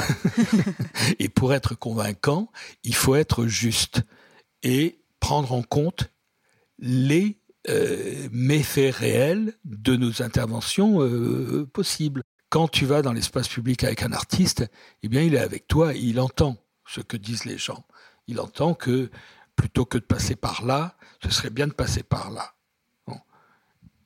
[1.18, 2.50] et pour être convaincant,
[2.84, 4.02] il faut être juste
[4.62, 6.10] et prendre en compte
[6.82, 12.22] les euh, méfaits réels de nos interventions euh, possibles.
[12.48, 14.68] Quand tu vas dans l'espace public avec un artiste,
[15.02, 17.84] eh bien, il est avec toi, il entend ce que disent les gens.
[18.26, 19.10] Il entend que
[19.56, 22.54] plutôt que de passer par là, ce serait bien de passer par là.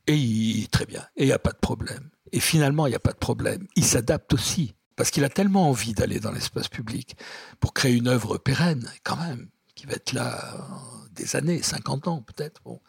[0.06, 2.10] Et il, très bien, et il n'y a pas de problème.
[2.32, 3.66] Et finalement, il n'y a pas de problème.
[3.74, 7.16] Il s'adapte aussi, parce qu'il a tellement envie d'aller dans l'espace public
[7.58, 10.56] pour créer une œuvre pérenne, quand même, qui va être là
[11.12, 12.80] des années, 50 ans peut-être, bon,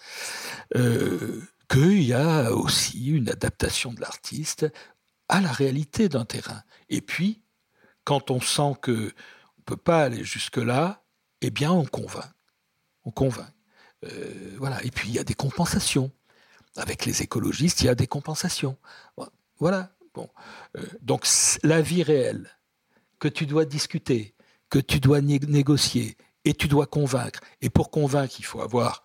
[0.76, 4.66] euh, qu'il y a aussi une adaptation de l'artiste
[5.30, 6.64] à la réalité d'un terrain.
[6.90, 7.44] Et puis,
[8.04, 9.14] quand on sent que
[9.60, 11.04] on peut pas aller jusque-là,
[11.42, 12.32] eh bien, on convainc.
[13.04, 13.52] On convainc.
[14.06, 14.82] Euh, voilà.
[14.84, 16.12] Et puis, il y a des compensations.
[16.78, 18.78] Avec les écologistes, il y a des compensations.
[19.60, 19.92] Voilà.
[20.14, 20.30] Bon.
[20.78, 21.28] Euh, donc,
[21.64, 22.50] la vie réelle,
[23.20, 24.36] que tu dois discuter,
[24.70, 26.18] que tu dois négocier,
[26.48, 27.42] et tu dois convaincre.
[27.62, 29.04] Et pour convaincre, il faut avoir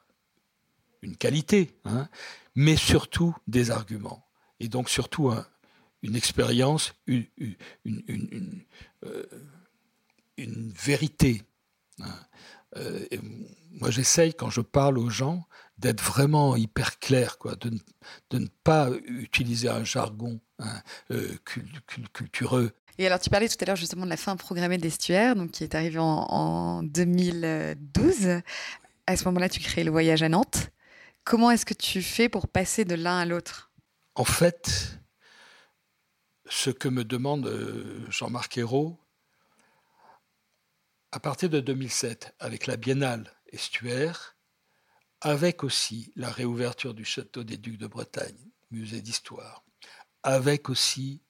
[1.03, 2.09] une qualité, hein,
[2.55, 4.25] mais surtout des arguments.
[4.61, 5.33] Et donc surtout
[6.03, 7.27] une expérience, une,
[9.05, 9.27] euh,
[10.39, 11.43] vérité.
[11.99, 12.15] Hein.
[12.77, 13.05] Euh,
[13.73, 17.73] moi, j'essaye, quand je parle aux gens, d'être vraiment hyper clair, quoi, de,
[18.39, 21.37] ne pas utiliser un jargon hein, euh,
[22.13, 22.71] cultureux.
[22.99, 25.65] Et alors, tu parlais tout à l'heure justement de la fin programmée d'Estuaire, donc qui
[25.65, 28.43] est arrivée en, 2012.
[29.07, 30.71] À ce moment-là, tu crées le voyage à Nantes.
[31.25, 33.71] Comment est-ce que tu fais pour passer de l'un à l'autre?
[34.15, 34.99] En fait,
[36.49, 38.99] ce que me demande euh, Jean-Marc Ayrault,
[41.13, 44.37] à partir de 2007, avec la Biennale Estuaire,
[45.21, 49.65] avec aussi la réouverture du château des Ducs de Bretagne, musée d'histoire,
[50.23, 51.23] avec aussi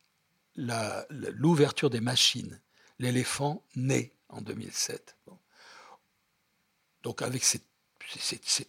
[0.56, 2.60] l'ouverture des machines.
[2.98, 5.16] L'éléphant naît en 2007.
[7.02, 7.60] Donc avec ces,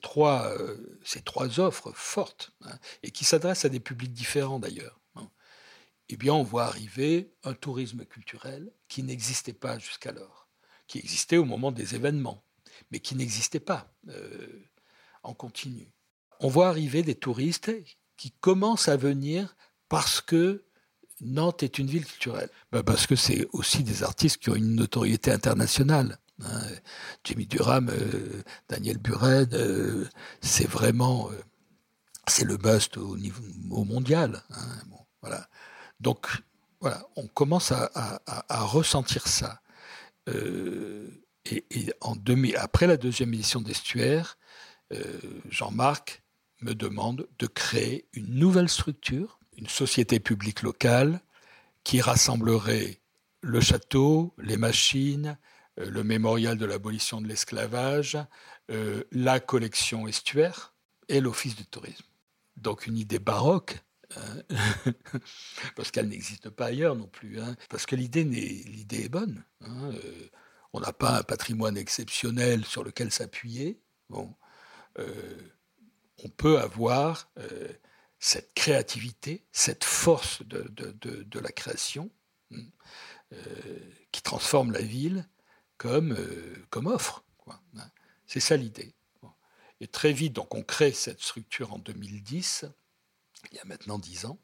[0.02, 5.00] trois, euh, ces trois offres fortes, hein, et qui s'adressent à des publics différents d'ailleurs,
[5.16, 5.30] hein,
[6.10, 10.48] eh bien on voit arriver un tourisme culturel qui n'existait pas jusqu'alors,
[10.88, 12.44] qui existait au moment des événements,
[12.92, 14.64] mais qui n'existait pas euh,
[15.22, 15.92] en continu.
[16.40, 17.72] On voit arriver des touristes
[18.18, 19.56] qui commencent à venir
[19.90, 20.66] parce que
[21.24, 24.76] Nantes est une ville culturelle bah, Parce que c'est aussi des artistes qui ont une
[24.76, 26.20] notoriété internationale.
[26.44, 26.62] Hein.
[27.24, 30.08] Jimmy Durham, euh, Daniel Buren, euh,
[30.42, 33.44] c'est vraiment euh, le must au niveau
[33.86, 34.44] mondial.
[34.52, 34.98] Hein.
[35.22, 35.48] voilà.
[36.00, 36.28] Donc
[36.82, 39.62] voilà, on commence à, ressentir ça.
[40.28, 44.38] et, en demi, après la deuxième édition d'Estuaire,
[45.50, 46.24] Jean-Marc
[46.62, 51.22] me demande de créer une nouvelle structure une société publique locale
[51.84, 53.00] qui rassemblerait
[53.42, 55.38] le château, les machines,
[55.80, 58.18] euh, le mémorial de l'abolition de l'esclavage,
[58.72, 60.74] euh, la collection estuaire
[61.10, 62.06] et l'office du tourisme.
[62.58, 63.84] Donc une idée baroque,
[64.16, 64.44] hein,
[65.76, 69.44] parce qu'elle n'existe pas ailleurs non plus, hein, parce que l'idée, l'idée est bonne.
[69.62, 70.30] Hein, euh,
[70.72, 73.80] on n'a pas un patrimoine exceptionnel sur lequel s'appuyer.
[74.10, 74.34] Bon,
[76.24, 77.32] on peut avoir
[78.24, 82.10] cette créativité, cette force de, de, la création
[82.52, 82.62] hmm,
[83.34, 83.80] euh,
[84.14, 85.28] qui transforme la ville
[85.76, 87.26] comme, euh, comme offre.
[87.48, 87.60] Hein.
[88.26, 88.96] C'est ça l'idée.
[89.82, 92.64] Et très vite, donc on crée cette structure en 2010,
[93.52, 94.40] il y a maintenant dix ans,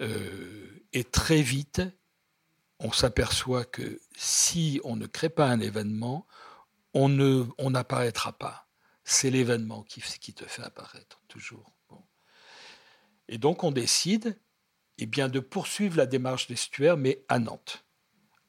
[0.00, 1.82] euh, et très vite,
[2.80, 6.26] on s'aperçoit que si on ne crée pas un événement,
[6.94, 7.08] on
[7.70, 8.68] n'apparaîtra on pas.
[9.04, 11.77] C'est l'événement qui, qui, te fait apparaître, toujours.
[13.28, 14.38] Et donc on décide
[14.98, 17.84] eh de poursuivre la démarche d'estuaire, mais à Nantes.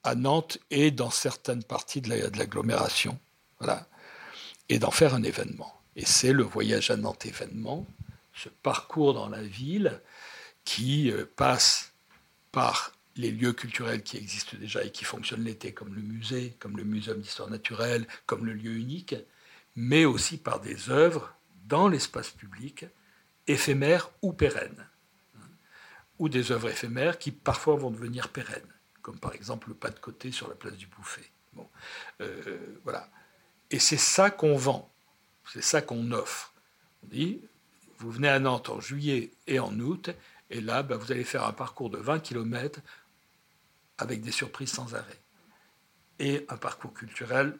[0.03, 3.19] À Nantes et dans certaines parties de l'agglomération.
[3.59, 3.87] voilà.
[4.67, 5.73] Et d'en faire un événement.
[5.95, 7.85] Et c'est le voyage à Nantes événement,
[8.33, 10.01] ce parcours dans la ville
[10.63, 11.93] qui euh, passe
[12.51, 16.77] par les lieux culturels qui existent déjà et qui fonctionnent l'été, comme le musée, comme
[16.77, 19.15] le muséum d'histoire naturelle, comme le lieu unique,
[19.75, 21.33] mais aussi par des œuvres
[21.65, 22.85] dans l'espace public,
[23.49, 24.87] éphémères ou pérennes,
[26.19, 29.99] ou des œuvres éphémères qui parfois vont devenir pérennes, comme par exemple le pas de
[29.99, 31.29] côté sur la place du Bouffet.
[32.21, 33.09] Euh, voilà.
[33.71, 34.91] Et c'est ça qu'on vend,
[35.51, 36.53] c'est ça qu'on offre.
[37.03, 37.41] On dit,
[37.97, 40.11] vous venez à Nantes en juillet et en août,
[40.49, 42.79] et là, ben, vous allez faire un parcours de 20 km
[43.97, 45.19] avec des surprises sans arrêt.
[46.19, 47.57] Et un parcours culturel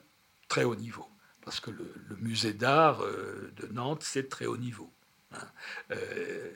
[0.47, 1.07] très haut niveau.
[1.41, 4.91] Parce que le, musée d'art euh, de Nantes, c'est très haut niveau.
[5.31, 5.47] Hein.
[5.91, 6.51] Euh,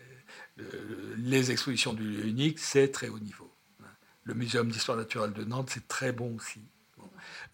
[1.17, 3.49] les expositions du lieu unique, c'est très haut niveau.
[4.23, 6.61] Le muséum d'histoire naturelle de Nantes, c'est très bon aussi.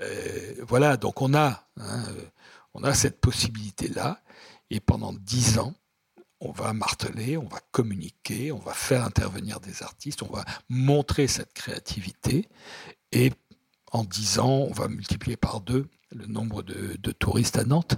[0.01, 2.03] Euh, voilà, donc on a, hein,
[2.73, 4.21] on a cette possibilité-là.
[4.69, 5.73] Et pendant dix ans,
[6.39, 11.27] on va marteler, on va communiquer, on va faire intervenir des artistes, on va montrer
[11.27, 12.47] cette créativité.
[13.11, 13.33] Et
[13.91, 17.97] en dix ans, on va multiplier par deux le nombre de, touristes à Nantes.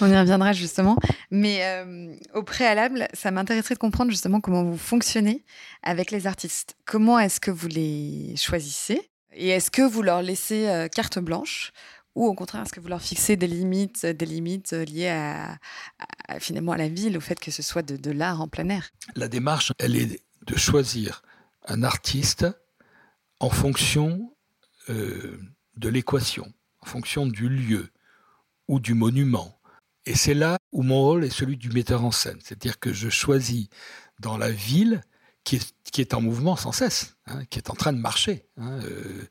[0.00, 0.96] On y reviendra justement.
[1.30, 5.44] Mais euh, au préalable, ça m'intéresserait de comprendre justement comment vous fonctionnez
[5.82, 6.76] avec les artistes.
[6.84, 9.10] Comment est-ce que vous les choisissez?
[9.34, 11.72] Et est-ce que vous leur laissez euh, carte blanche?
[12.14, 15.58] Ou au contraire, est-ce que vous leur fixez des limites, des limites liées à,
[16.40, 18.90] finalement à la ville, au fait que ce soit de, l'art en plein air?
[19.16, 21.22] La démarche, elle est de choisir
[21.66, 22.46] un artiste
[23.40, 24.34] en fonction
[24.90, 25.38] euh,
[25.76, 27.88] de l'équation, en fonction du lieu
[28.68, 29.58] ou du monument.
[30.04, 32.38] Et c'est là où mon rôle est celui du metteur en scène.
[32.42, 33.68] C'est-à-dire que je choisis
[34.18, 35.02] dans la ville
[35.44, 35.56] qui
[35.98, 39.28] est, en mouvement sans cesse, hein, qui est en train de marcher, hein, euh,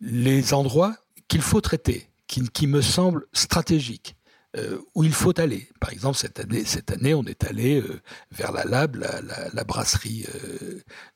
[0.00, 0.96] les endroits
[1.28, 4.16] qu'il faut traiter, qui, me semblent stratégiques.
[4.56, 5.68] Euh, où il faut aller.
[5.80, 10.26] Par exemple, cette année, cette année on est allé euh, vers la Lab, la, brasserie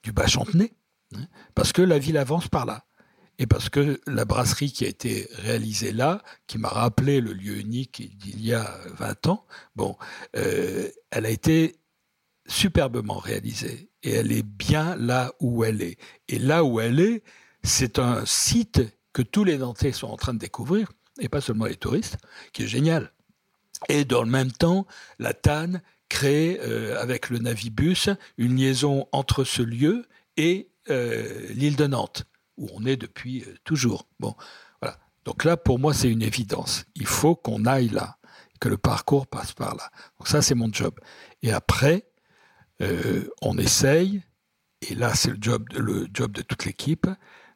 [0.02, 0.72] du Bas-Chantenay,
[1.14, 2.87] hein, parce que la ville avance par là.
[3.38, 7.58] Et parce que la brasserie qui a été réalisée là, qui m'a rappelé le lieu
[7.58, 9.46] unique d'il y a 20 ans,
[9.76, 9.96] bon,
[10.32, 11.76] elle a été
[12.48, 13.90] superbement réalisée.
[14.02, 15.98] Et elle est bien là où elle est.
[16.28, 17.22] Et là où elle est,
[17.62, 21.66] c'est un site que tous les Nantais sont en train de découvrir, et pas seulement
[21.66, 22.18] les touristes,
[22.52, 23.12] qui est génial.
[23.88, 24.86] Et dans le même temps,
[25.18, 31.76] la TAN crée euh, avec le Navibus une liaison entre ce lieu et euh, l'île
[31.76, 32.24] de Nantes,
[32.58, 34.06] où on est depuis euh, toujours.
[34.20, 34.34] Bon,
[34.82, 34.98] voilà.
[35.24, 36.84] Donc là, pour moi, c'est une évidence.
[36.94, 38.18] Il faut qu'on aille là,
[38.60, 39.90] que le parcours passe par là.
[40.18, 40.94] Donc ça, c'est mon job.
[41.42, 42.04] Et après,
[43.42, 44.22] on essaye,
[44.82, 47.08] et là, c'est le job, de toute l'équipe,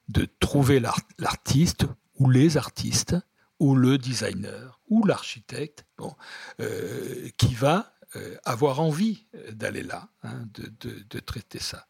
[0.09, 0.81] de trouver
[1.19, 1.87] l'artiste
[2.19, 3.17] ou les artistes
[3.59, 5.87] ou le designer ou l'architecte
[6.61, 11.87] euh, qui va euh, avoir envie d'aller là, hein, de, traiter ça.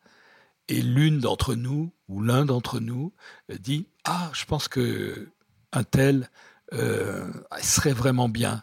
[0.69, 3.13] Et l'une d'entre nous ou l'un d'entre nous
[3.49, 5.29] dit ah je pense que
[5.73, 6.31] un tel
[6.73, 8.63] euh, serait vraiment bien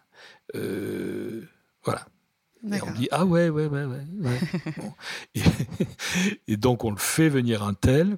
[0.53, 2.05] voilà
[2.71, 3.99] et on dit ah ouais ouais ouais ouais,
[5.35, 5.43] et,
[6.47, 8.17] et, donc on le fait venir un tel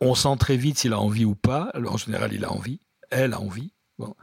[0.00, 1.70] on sent très vite s'il a envie ou pas.
[1.74, 2.80] Alors, en général, il a envie.
[3.10, 3.72] Elle a envie.
[3.98, 4.14] Bon.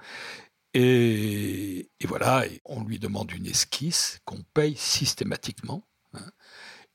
[0.73, 6.25] Et, voilà, on lui demande une esquisse qu'on paye systématiquement hein,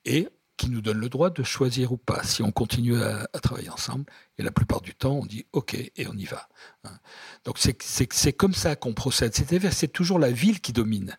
[0.05, 3.71] et qui nous donne le droit de choisir ou pas si on continue à, travailler
[3.71, 4.05] ensemble.
[4.37, 6.49] Et la plupart du temps, on dit OK et on y va.
[6.85, 6.99] Hein.
[7.45, 9.35] Donc c'est comme ça qu'on procède.
[9.35, 11.17] C'est-à-dire c'est toujours la ville qui domine.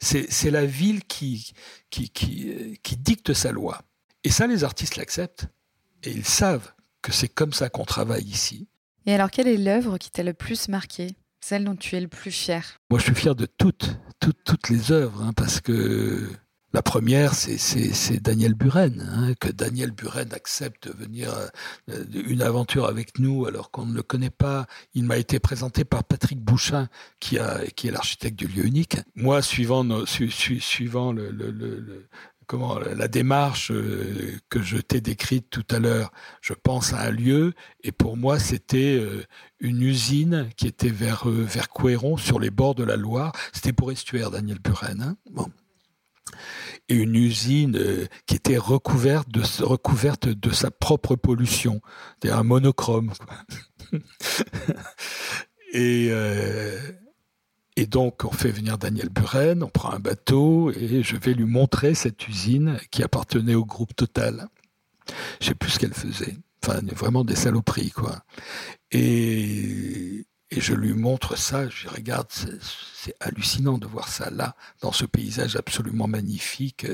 [0.00, 1.52] C'est la ville qui,
[1.90, 3.82] qui, qui, qui dicte sa loi.
[4.24, 5.46] Et ça, les artistes l'acceptent.
[6.02, 6.72] Et ils savent
[7.02, 8.68] que c'est comme ça qu'on travaille ici.
[9.06, 11.16] Et alors, quelle est l'œuvre qui t'a le plus marqué?
[11.40, 12.78] Celle dont tu es le plus fier?
[12.90, 16.30] Moi, je suis fier de toutes, toutes, toutes les œuvres, hein, parce que
[16.74, 21.32] la première, c'est Daniel Buren, hein, que Daniel Buren accepte de venir
[21.88, 24.66] euh, une aventure avec nous alors qu'on ne le connaît pas.
[24.92, 26.88] Il m'a été présenté par Patrick Bouchin,
[27.20, 28.98] qui, est l'architecte du lieu unique.
[29.16, 30.04] Moi, suivant, la
[33.08, 33.72] démarche
[34.50, 36.12] que je t'ai décrite tout à l'heure.
[36.42, 39.02] Je pense à un lieu et pour moi c'était
[39.60, 43.32] une usine qui était vers vers Couéron sur les bords de la Loire.
[43.52, 45.02] C'était pour Estuaire, Daniel Buren.
[45.02, 45.46] Hein bon
[46.88, 47.78] et une usine
[48.26, 51.80] qui était recouverte de, recouverte de sa propre pollution,
[52.22, 53.12] c'est un monochrome.
[55.72, 56.10] et,
[57.78, 61.44] et donc, on fait venir Daniel Buren, on prend un bateau et je vais lui
[61.44, 64.48] montrer cette usine qui appartenait au groupe Total.
[65.40, 66.36] Je sais plus ce qu'elle faisait.
[66.64, 68.18] Enfin, vraiment des saloperies, quoi.
[68.90, 74.92] Et, et je lui montre ça, je regarde, c'est hallucinant de voir ça là, dans
[74.92, 76.86] ce paysage absolument magnifique.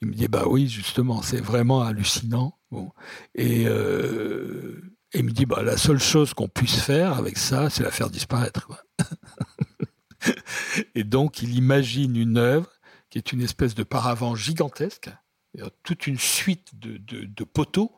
[0.00, 2.58] Il me dit, bah oui, justement, c'est vraiment hallucinant.
[2.70, 2.92] Bon.
[3.34, 7.82] Et, euh, il me dit, bah, la seule chose qu'on puisse faire avec ça, c'est
[7.82, 8.68] la faire disparaître.
[10.94, 12.70] Et donc, il imagine une œuvre
[13.08, 15.10] qui est une espèce de paravent gigantesque,
[15.82, 17.92] toute une suite de, poteaux,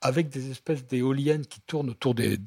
[0.00, 2.38] avec des espèces d'éoliennes qui tournent autour des,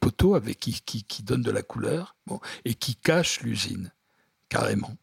[0.00, 2.16] poteaux, avec qui, qui, donnent de la couleur,
[2.64, 3.92] et qui cachent l'usine,
[4.48, 4.94] carrément.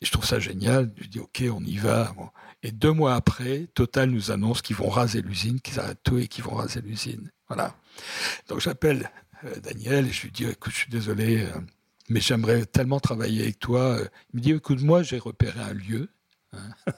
[0.00, 0.92] Et je trouve ça génial.
[0.96, 2.14] Je dis, OK, on y va.
[2.62, 6.28] Et deux mois après, Total nous annonce qu'ils vont raser l'usine, qu'ils arrêtent tout et
[6.28, 7.30] qu'ils vont raser l'usine.
[7.48, 7.74] Voilà.
[8.48, 9.10] Donc j'appelle
[9.44, 11.60] euh, Daniel et je lui dis, écoute, je suis désolé, euh,
[12.08, 13.98] mais j'aimerais tellement travailler avec toi.
[14.32, 16.08] Il me dit, écoute, moi, j'ai repéré un lieu
[16.52, 16.92] hein,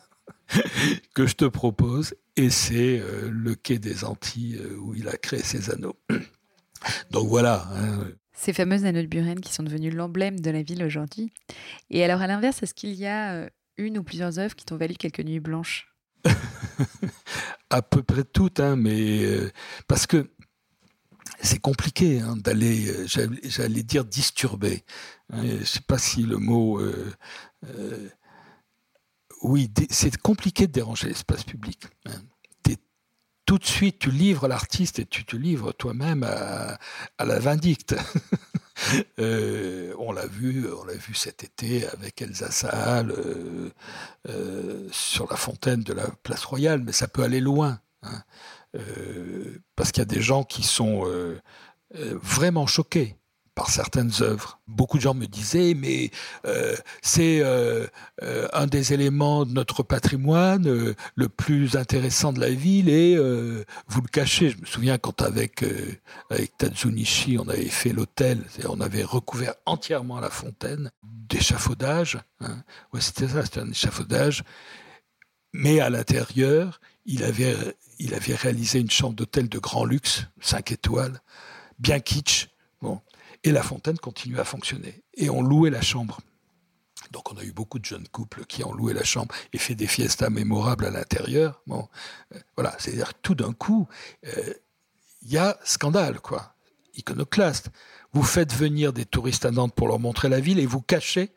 [1.14, 5.16] que je te propose, et c'est euh, le quai des Antilles euh, où il a
[5.16, 5.96] créé ses anneaux.
[7.10, 7.68] Donc voilà.
[7.74, 8.08] Hein.
[8.32, 11.32] Ces fameux anneaux de Buren qui sont devenus l'emblème de la ville aujourd'hui.
[11.90, 14.76] Et alors, à l'inverse, est-ce qu'il y a euh, une ou plusieurs œuvres qui t'ont
[14.76, 15.94] valu quelques nuits blanches?
[17.72, 19.20] À peu près toutes, hein, mais
[19.86, 20.28] parce que
[21.42, 24.84] c'est compliqué hein, d'aller, j'allais dire disturber.
[25.32, 26.80] Je ne sais pas si le mot.
[26.80, 27.12] Euh,
[27.66, 28.08] euh,
[29.42, 31.84] oui, c'est compliqué de déranger l'espace public.
[32.06, 32.20] Hein.
[33.46, 36.78] Tout de suite, tu livres l'artiste et tu te livres toi-même à,
[37.18, 37.96] la vindicte.
[39.18, 43.12] on l'a vu, on l'a vu cet été avec Elsa Saal
[44.92, 47.80] sur la fontaine de la Place Royale, mais ça peut aller loin.
[48.76, 51.40] Euh, parce qu'il y a des gens qui sont euh,
[51.96, 53.16] euh, vraiment choqués
[53.60, 54.58] par certaines œuvres.
[54.68, 56.10] Beaucoup de gens me disaient, mais
[57.02, 57.42] c'est
[58.54, 64.08] un des éléments de notre patrimoine le plus intéressant de la ville et vous le
[64.10, 64.48] cachez.
[64.48, 65.62] Je me souviens quand avec
[66.30, 72.18] avec Tadzunishi, on avait fait l'hôtel, on avait recouvert entièrement la fontaine d'échafaudage.
[72.40, 72.62] Hein.
[72.98, 74.42] C'était ça, c'était un échafaudage.
[75.52, 77.54] Mais à l'intérieur, il avait
[77.98, 81.20] il avait réalisé une chambre d'hôtel de grand luxe, 5 étoiles,
[81.78, 82.48] bien kitsch.
[83.42, 85.02] Et la fontaine continuait à fonctionner.
[85.14, 86.20] Et on louait la chambre.
[87.10, 89.74] Donc on a eu beaucoup de jeunes couples qui ont loué la chambre et fait
[89.74, 91.62] des fiestas mémorables à l'intérieur.
[91.66, 91.88] Bon,
[92.34, 93.88] euh, voilà, c'est-à-dire tout d'un coup,
[94.26, 94.54] euh,
[95.22, 96.54] il y a scandale, quoi.
[96.94, 97.70] Iconoclaste.
[98.12, 101.32] Vous faites venir des touristes à Nantes pour leur montrer la ville et vous cachez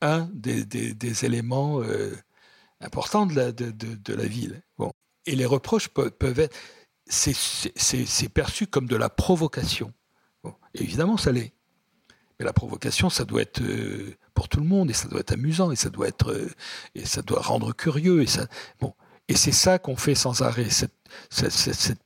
[0.00, 2.14] un des, éléments euh,
[2.80, 4.62] importants de la, ville.
[4.78, 4.90] Bon.
[5.24, 6.56] Et les reproches peuvent, être.
[7.06, 9.92] C'est perçu comme de la provocation.
[10.82, 11.52] Évidemment, ça l'est.
[12.38, 15.32] Mais la provocation, ça doit être euh, pour tout le monde, et ça doit être
[15.32, 16.50] amusant, et ça doit être, euh,
[16.94, 18.46] et ça doit rendre curieux, et ça,
[18.80, 18.94] bon.
[19.28, 20.68] Et c'est ça qu'on fait sans arrêt.
[20.70, 20.92] Cette,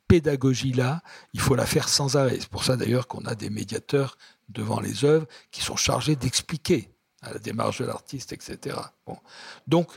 [0.09, 1.03] pédagogie-là,
[1.35, 2.39] il faut la faire sans arrêt.
[2.41, 4.17] C'est pour ça d'ailleurs qu'on a des médiateurs
[4.49, 6.89] devant les œuvres qui sont chargés d'expliquer
[7.21, 8.79] à la démarche de l'artiste, etc.
[9.07, 9.19] Bon.
[9.67, 9.91] Donc,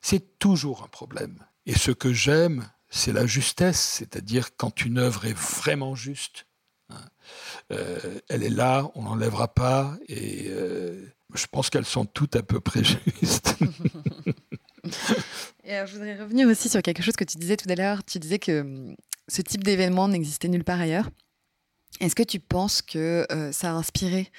[0.00, 1.44] c'est toujours un problème.
[1.66, 6.49] Et ce que j'aime, c'est la justesse, c'est-à-dire quand une œuvre est vraiment juste, hein,
[7.72, 12.42] euh, elle est là, on n'enlèvera pas, et euh, je pense qu'elles sont toutes à
[12.42, 12.82] peu près
[13.20, 13.56] justes.
[15.64, 18.04] et je voudrais revenir aussi sur quelque chose que tu disais tout à l'heure.
[18.04, 18.96] Tu disais que hum,
[19.28, 21.08] ce type d'événement n'existait nulle part ailleurs.
[22.00, 24.30] Est-ce que tu penses que euh, ça a inspiré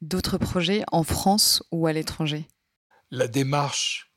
[0.00, 2.46] d'autres projets en France ou à l'étranger?
[3.10, 4.12] La démarche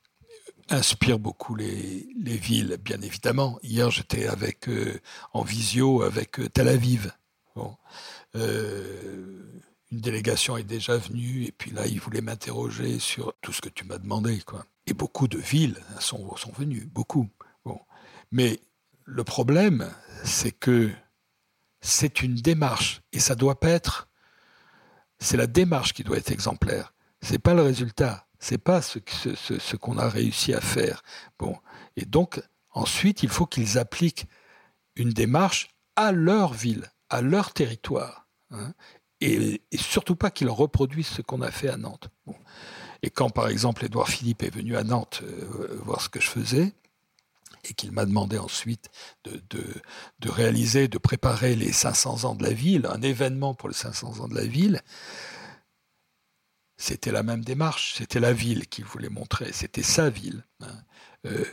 [0.68, 3.58] inspire beaucoup les, les, villes, bien évidemment.
[3.62, 4.68] Hier, j'étais avec
[5.32, 7.10] en visio avec Tel Aviv.
[8.36, 13.60] Euh, une délégation est déjà venue et puis là, ils voulaient m'interroger sur tout ce
[13.60, 14.64] que tu m'as demandé, quoi.
[14.86, 17.28] Et beaucoup de villes sont, sont venues, beaucoup.
[17.64, 17.80] Bon.
[18.30, 18.60] Mais
[19.04, 19.90] le problème,
[20.24, 20.90] c'est que
[21.80, 24.08] c'est une démarche et ça doit pas être.
[25.18, 26.94] C'est la démarche qui doit être exemplaire.
[27.20, 28.26] C'est pas le résultat.
[28.38, 31.02] C'est pas ce, ce, ce qu'on a réussi à faire.
[31.38, 31.58] Bon.
[31.96, 32.40] Et donc,
[32.70, 34.26] ensuite, il faut qu'ils appliquent
[34.96, 38.26] une démarche à leur ville, à leur territoire.
[38.50, 38.72] Hein,
[39.20, 42.08] et, surtout pas qu'ils reproduisent ce qu'on a fait à Nantes.
[43.02, 45.22] Et quand, par exemple, Édouard Philippe est venu à Nantes
[45.84, 46.72] voir ce que je faisais,
[47.64, 48.90] et qu'il m'a demandé ensuite
[49.24, 53.74] de, de, réaliser, de préparer les 500 ans de la ville, un événement pour les
[53.74, 54.80] 500 ans de la ville,
[56.76, 60.44] c'était la même démarche, c'était la ville qu'il voulait montrer, c'était sa ville.
[60.60, 60.82] Hein.
[61.26, 61.44] Euh,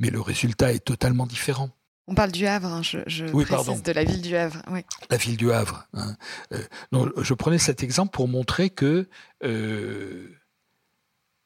[0.00, 1.70] mais le résultat est totalement différent.
[2.12, 4.60] On parle du Havre, hein, je, je précise, de la ville du Havre.
[4.70, 4.84] Oui.
[5.08, 5.86] La ville du Havre.
[5.94, 6.14] Hein.
[6.52, 9.08] Euh, je prenais cet exemple pour montrer que
[9.44, 10.28] euh,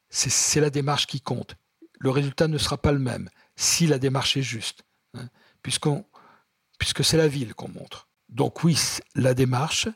[0.09, 1.55] c'est la démarche qui compte.
[1.99, 5.29] Le résultat ne sera pas le même si la démarche est juste, hein,
[5.63, 8.09] puisque c'est la ville qu'on montre.
[8.27, 8.77] Donc oui,
[9.15, 9.87] la démarche,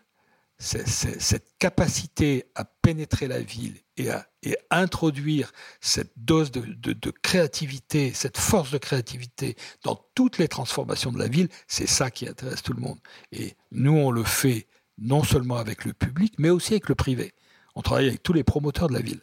[0.62, 4.28] cette capacité à pénétrer la ville et à
[4.70, 11.28] introduire cette dose de, créativité, cette force de créativité dans toutes les transformations de la
[11.28, 13.00] ville, c'est ça qui intéresse tout le monde.
[13.32, 14.68] Et nous, on le fait
[15.00, 17.34] non seulement avec le public, mais aussi avec le privé.
[17.76, 19.22] On travaille avec tous les promoteurs de la ville.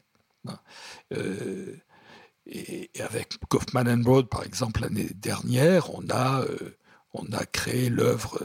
[0.49, 0.59] Hein.
[1.14, 1.76] Euh,
[2.47, 6.74] et, avec Kaufman Broad, par exemple, l'année dernière, on a, euh,
[7.53, 8.43] créé l'œuvre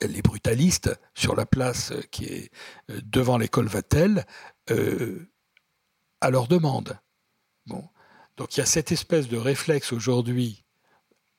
[0.00, 2.50] Les Brutalistes sur la place euh, qui est
[2.88, 4.24] devant l'école Vatel
[6.20, 6.98] à leur demande.
[7.66, 7.88] Bon.
[8.36, 10.64] Donc il y a cette espèce de réflexe aujourd'hui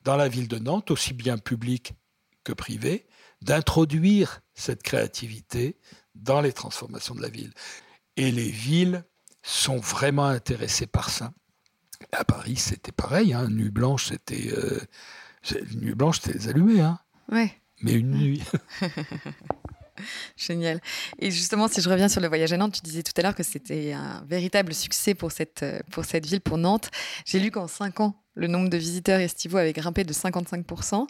[0.04, 1.94] dans la ville de Nantes, aussi bien public
[2.44, 3.08] que privé,
[3.42, 5.78] d'introduire cette créativité
[6.16, 7.54] dans les transformations de la ville.
[8.18, 9.06] Et les villes
[9.42, 11.34] sont vraiment intéressées par ça.
[12.12, 13.34] À Paris, c'était pareil.
[13.34, 13.50] Hein.
[13.50, 14.80] Nuit blanche, c'était euh,
[15.96, 16.82] blanche, c'était les allumés.
[16.82, 17.00] Hein.
[17.32, 17.62] Ouais.
[17.84, 18.44] Mais une nuit.
[20.38, 20.82] Génial.
[21.20, 23.36] Et justement, si je reviens sur le voyage à Nantes, tu disais tout à l'heure
[23.36, 26.90] que c'était un véritable succès pour cette, pour cette ville, pour Nantes.
[27.26, 31.08] J'ai lu qu'en 5 ans, le nombre de visiteurs estivaux avait grimpé de 55%,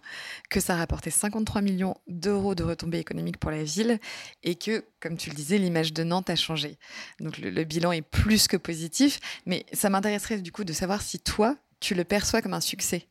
[0.49, 3.99] que ça rapportait 53 millions d'euros de retombées économiques pour la ville
[4.43, 6.77] et que, comme tu le disais, l'image de Nantes a changé.
[7.19, 11.19] Donc le, bilan est plus que positif, mais ça m'intéresserait du coup de savoir si
[11.19, 13.07] toi, tu le perçois comme un succès.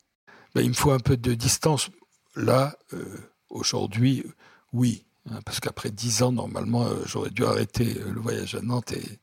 [0.55, 1.89] Ben, il me faut un peu de distance.
[2.37, 4.25] Là, euh, aujourd'hui,
[4.73, 8.63] oui, hein, parce qu'après dix ans, normalement, euh, j'aurais dû arrêter euh, le voyage à
[8.63, 9.19] Nantes et,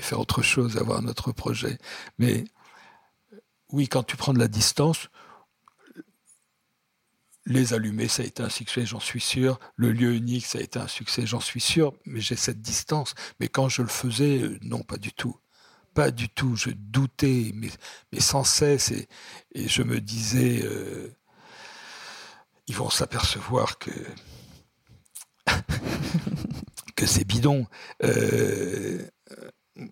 [0.00, 1.78] faire autre chose, avoir un autre projet.
[2.18, 2.44] Mais
[3.70, 5.08] oui, quand tu prends de la distance,
[7.46, 9.60] les allumés, ça a été un succès, j'en suis sûr.
[9.76, 11.92] Le lieu unique, ça a été un succès, j'en suis sûr.
[12.06, 13.14] Mais j'ai cette distance.
[13.38, 15.36] Mais quand je le faisais, euh, non, pas du tout.
[15.92, 16.56] Pas du tout.
[16.56, 17.70] Je doutais, mais,
[18.20, 18.92] sans cesse.
[18.92, 21.14] Et, je me disais, euh,
[22.66, 23.90] ils vont s'apercevoir que
[26.96, 27.66] que c'est bidon.
[28.02, 29.02] Euh,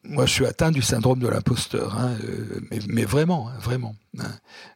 [0.04, 3.96] moi, je suis atteint du syndrome de l'imposteur, hein, euh, mais, vraiment, hein, vraiment.
[4.18, 4.32] Hein.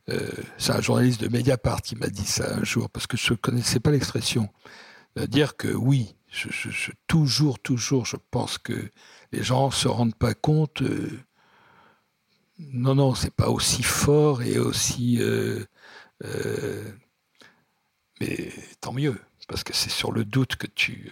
[0.08, 0.28] Euh,
[0.58, 3.36] c'est un journaliste de Mediapart qui m'a dit ça un jour, parce que je ne
[3.36, 4.48] connaissais pas l'expression.
[5.28, 6.16] dire que oui,
[7.06, 8.90] toujours, toujours, je pense que
[9.32, 10.82] les gens se rendent pas compte.
[12.58, 15.20] Non, non, c'est pas aussi fort et aussi.
[18.20, 21.10] Mais tant mieux, parce que c'est sur le doute que tu,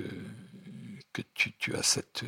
[1.13, 2.25] que tu, as cette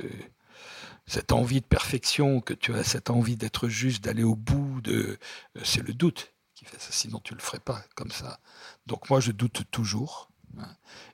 [1.07, 5.19] cette envie de perfection, que tu as cette envie d'être juste, d'aller au bout, de,
[5.57, 6.91] euh, c'est le doute qui fait ça.
[6.91, 8.41] Sinon, tu le ferais pas comme ça.
[8.87, 10.31] Donc moi, je doute toujours.
[10.59, 10.69] Hein,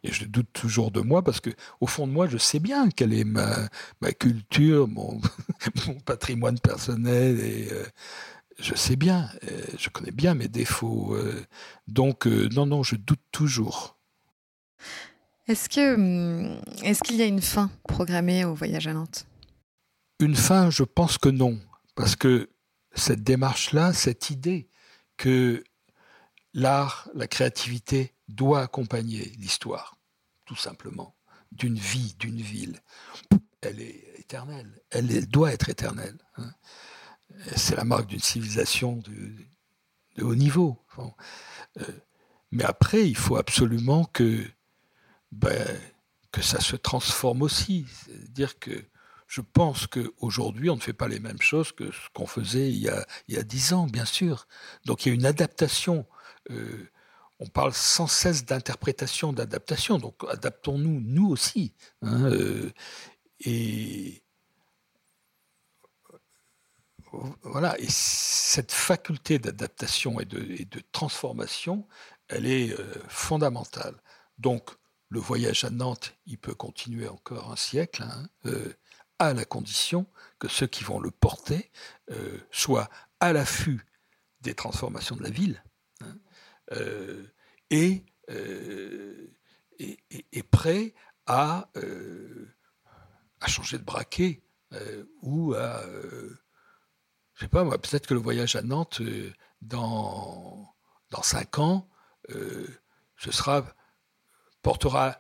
[0.05, 1.51] et je doute toujours de moi parce que
[1.81, 3.69] au fond de moi, je sais bien quelle est ma,
[4.01, 5.21] ma culture, mon,
[5.87, 7.85] mon patrimoine personnel et euh,
[8.61, 11.17] je sais bien, euh, je connais bien mes défauts.
[11.89, 13.99] donc non, non, je doute toujours.
[15.49, 19.27] Est-ce que hum, est-ce qu'il y a une fin programmée au voyage à Nantes?
[20.21, 21.59] Une fin, je pense que non,
[21.97, 22.49] parce que
[22.95, 24.69] cette démarche-là, cette idée
[25.17, 25.65] que
[26.55, 29.97] l'art, la créativité doit accompagner l'histoire,
[30.45, 31.17] tout simplement,
[31.51, 32.81] d'une vie, d'une ville,
[33.63, 36.19] elle est éternelle, elle, doit être éternelle.
[36.37, 36.51] Hein.
[37.57, 40.79] C'est la marque d'une civilisation de, haut niveau.
[41.79, 41.85] Euh,
[42.53, 44.45] mais après, il faut absolument que,
[45.33, 45.67] ben,
[46.31, 47.87] que ça se transforme aussi.
[48.07, 48.85] C'est-à-dire que
[49.27, 52.77] je pense qu'aujourd'hui, on ne fait pas les mêmes choses que ce qu'on faisait il
[52.79, 54.47] y, a, dix ans, bien sûr.
[54.85, 56.07] Donc il y a une adaptation.
[56.51, 56.91] Euh,
[57.39, 59.97] on parle sans cesse d'interprétation, d'adaptation.
[59.97, 61.73] Donc adaptons-nous, nous aussi.
[62.03, 62.71] Hein, euh,
[63.41, 64.23] et
[67.43, 67.79] voilà.
[67.79, 71.87] Et cette faculté d'adaptation et de, transformation,
[72.33, 73.95] elle est euh, fondamentale.
[74.39, 74.71] Donc
[75.09, 78.03] le voyage à Nantes, il peut continuer encore un siècle.
[78.03, 78.29] Hein,
[79.23, 80.07] à la condition
[80.41, 81.71] que ceux qui vont le porter
[82.11, 83.87] euh, soient à l'affût
[84.41, 85.63] des transformations de la ville
[86.01, 86.17] hein,
[86.73, 87.25] euh,
[87.73, 89.29] euh,
[89.79, 90.93] et, prêts
[91.27, 91.71] à,
[93.47, 94.43] changer de braquet
[95.21, 95.85] ou à,
[97.35, 99.03] je sais pas peut-être que le voyage à Nantes,
[99.61, 100.75] dans,
[101.11, 101.89] dans cinq ans,
[103.17, 103.65] ce sera,
[104.63, 105.19] portera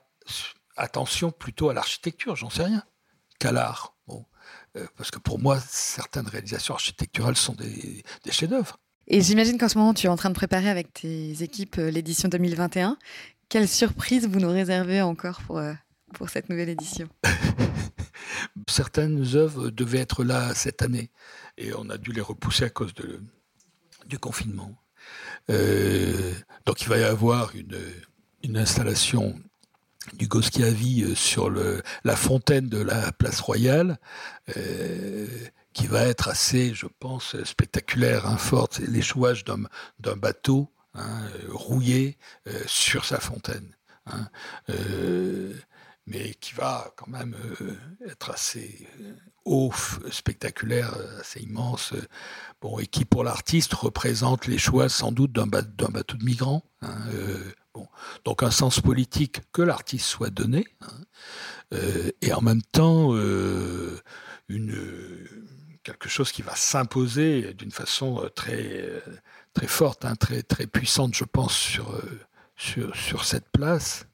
[0.77, 2.85] attention plutôt à l'architecture, j'en sais rien,
[3.39, 3.97] qu'à l'art.
[4.07, 4.27] Bon.
[4.97, 8.79] parce que pour moi, certaines réalisations architecturales sont des, des chefs-d'œuvre.
[9.07, 12.29] Et j'imagine qu'en ce moment, tu es en train de préparer avec tes équipes l'édition
[12.29, 12.97] 2021.
[13.49, 15.75] Quelle surprise vous nous réservez encore pour, euh,
[16.15, 17.09] pour cette nouvelle édition?
[18.69, 21.11] Certaines œuvres devaient être là cette année
[21.59, 23.23] et on a dû les repousser à cause de,
[24.07, 24.75] du confinement.
[25.51, 26.33] Euh,
[26.67, 29.35] donc il va y avoir une, installation
[30.15, 33.99] du Goschiavi euh, sur la fontaine de la place royale,
[35.73, 38.81] qui va être assez, je pense, spectaculaire, hein, forte.
[38.81, 43.75] L'échouage d'un bateau Hein, euh, rouillé euh, sur sa fontaine.
[44.07, 44.29] Hein,
[44.69, 45.55] euh,
[46.07, 47.37] mais qui va quand même
[48.07, 48.87] être assez
[50.11, 51.95] spectaculaire, assez immense,
[52.61, 56.65] bon, et qui pour l'artiste représente les choix sans doute d'un bateau de migrants.
[56.83, 56.97] Hein,
[57.75, 57.87] bon.
[58.25, 60.67] Donc un sens politique que l'artiste soit donné,
[62.21, 63.15] et en même temps
[65.83, 69.03] quelque chose qui va s'imposer d'une façon très
[69.53, 72.21] très forte, hein, très, très puissante, je pense, euh,
[72.57, 74.07] sur, sur cette place.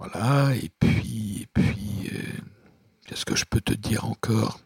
[0.00, 2.18] Euh, voilà, et puis, et puis euh,
[3.06, 4.60] qu'est-ce que je peux te dire encore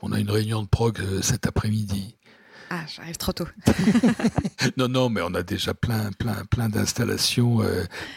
[0.00, 2.16] On a une réunion de prog cet après-midi.
[2.70, 3.46] Ah, j'arrive trop tôt.
[4.78, 7.60] non, non, mais on a déjà plein, plein, plein d'installations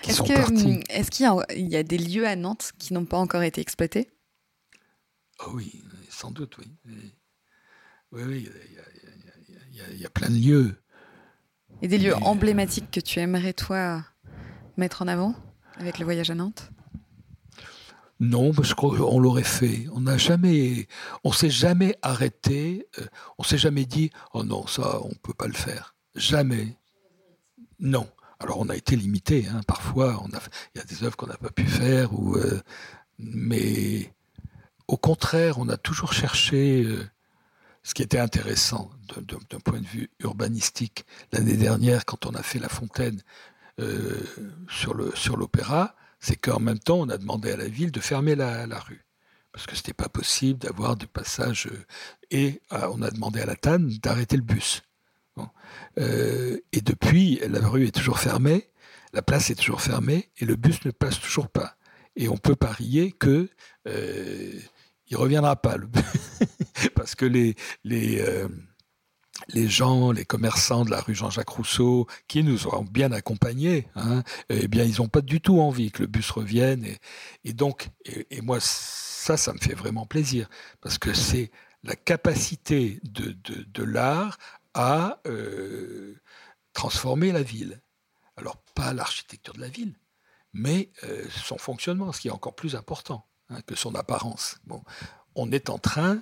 [0.01, 0.79] qui sont parties.
[0.89, 4.09] Est-ce qu'il y, y, a des lieux à Nantes qui n'ont pas encore été exploités?
[5.39, 6.71] Oh oui, sans doute, oui.
[8.11, 8.49] Oui, oui,
[9.73, 10.75] il y, a plein de lieux.
[11.81, 14.05] Et des lieux emblématiques que tu aimerais, toi,
[14.77, 15.35] mettre en avant
[15.77, 16.71] avec le voyage à Nantes?
[18.19, 19.87] Non, parce qu'on l'aurait fait.
[19.93, 20.87] On n'a jamais,
[21.23, 22.87] on s'est jamais arrêté.
[22.99, 23.05] Euh,
[23.37, 25.95] on s'est jamais dit, oh non, ça, on peut pas le faire.
[26.15, 26.77] Jamais.
[27.79, 28.07] Non.
[28.39, 29.47] Alors on a été limité.
[29.47, 29.61] Hein.
[29.67, 30.39] Parfois, on a,
[30.73, 32.61] il y a des œuvres qu'on n'a pas pu faire, euh,
[33.17, 34.13] mais
[34.87, 37.07] au contraire, on a toujours cherché euh,
[37.83, 41.05] ce qui était intéressant d'un point de vue urbanistique.
[41.31, 43.21] L'année dernière, quand on a fait la fontaine
[43.79, 44.23] euh,
[44.69, 44.93] sur
[45.37, 49.05] l'opéra, c'est qu'en même temps, on a demandé à la ville de fermer la, rue.
[49.51, 51.67] Parce que ce n'était pas possible d'avoir des passages.
[51.67, 51.85] Euh,
[52.31, 54.81] et on a demandé à la TAN d'arrêter le bus.
[55.97, 58.69] et depuis, la rue est toujours fermée,
[59.13, 61.77] la place est toujours fermée, et le bus ne passe toujours pas.
[62.15, 63.49] Et on peut parier que
[65.07, 65.77] il reviendra pas.
[66.95, 68.47] Parce que les, les, euh,
[69.49, 74.23] les gens, les commerçants de la rue Jean-Jacques Rousseau, qui nous ont bien accompagnés, hein,
[74.49, 76.85] eh bien, ils n'ont pas du tout envie que le bus revienne.
[77.43, 80.49] Et, donc, et, moi, ça, ça me fait vraiment plaisir,
[80.81, 81.51] parce que c'est
[81.83, 84.37] la capacité de, de, de l'art
[84.73, 86.15] à euh,
[86.73, 87.81] transformer la ville.
[88.37, 89.95] Alors, pas l'architecture de la ville,
[90.53, 93.25] mais euh, son fonctionnement, ce qui est encore plus important.
[93.49, 94.57] Hein, que son apparence.
[94.65, 94.83] Bon,
[95.35, 96.19] on est en train,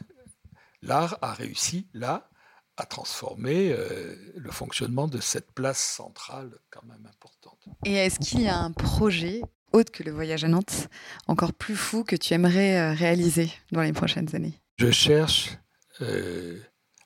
[0.82, 2.30] l'art a réussi là
[2.78, 7.59] à transformer euh, le fonctionnement de cette place centrale quand même importante.
[7.86, 10.88] Et est-ce qu'il y a un projet autre que le voyage à Nantes,
[11.28, 14.59] encore plus fou que tu aimerais euh, réaliser dans les prochaines années?
[14.78, 15.57] Je cherche
[16.01, 16.59] euh,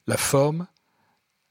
[0.08, 0.68] la forme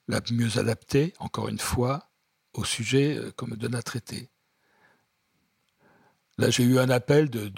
[0.08, 2.10] la mieux adaptée, encore une fois,
[2.52, 4.30] au sujet qu'on me donne à traiter.
[6.38, 7.48] Là, j'ai eu un appel de,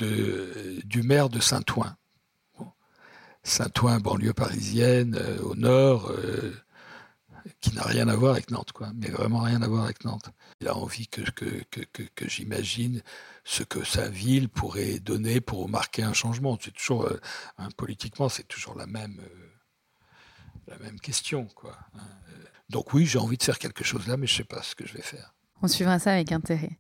[0.82, 1.94] du maire de Saint-Ouen.
[3.48, 6.54] Saint-Ouen, banlieue parisienne, euh, au nord, euh,
[7.60, 10.30] qui n'a rien à voir avec Nantes, quoi, mais vraiment rien à voir avec Nantes.
[10.60, 11.22] Il a envie que,
[12.26, 13.02] j'imagine
[13.44, 16.58] ce que sa ville pourrait donner pour marquer un changement.
[16.60, 17.18] C'est toujours, euh,
[17.76, 19.18] politiquement, c'est toujours la même,
[21.02, 21.76] question, quoi.
[21.94, 22.00] Hein.
[22.68, 24.86] Donc oui, j'ai envie de faire quelque chose là, mais je sais pas ce que
[24.86, 25.32] je vais faire.
[25.62, 26.78] On suivra ça avec intérêt.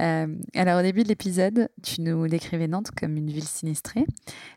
[0.00, 4.04] Euh, alors au début de l'épisode, tu nous décrivais Nantes comme une ville sinistrée.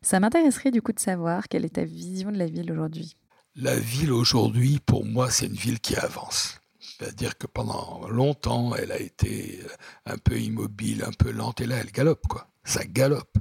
[0.02, 3.16] Ça m'intéresserait du coup de savoir quelle est ta vision de la ville aujourd'hui.
[3.56, 6.60] La ville aujourd'hui, pour moi, c'est une ville qui avance.
[6.80, 9.68] C'est-à-dire que pendant longtemps, elle a été euh,
[10.14, 12.48] un peu immobile, un peu lente, et là, elle galope, quoi.
[12.64, 13.38] Ça galope.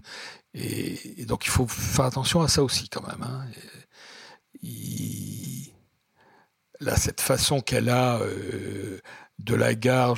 [0.55, 3.23] Et, donc, il faut faire attention à ça aussi, quand même.
[3.23, 3.47] Hein.
[6.81, 9.01] Là, cette façon qu'elle a euh,
[9.45, 10.17] de la gare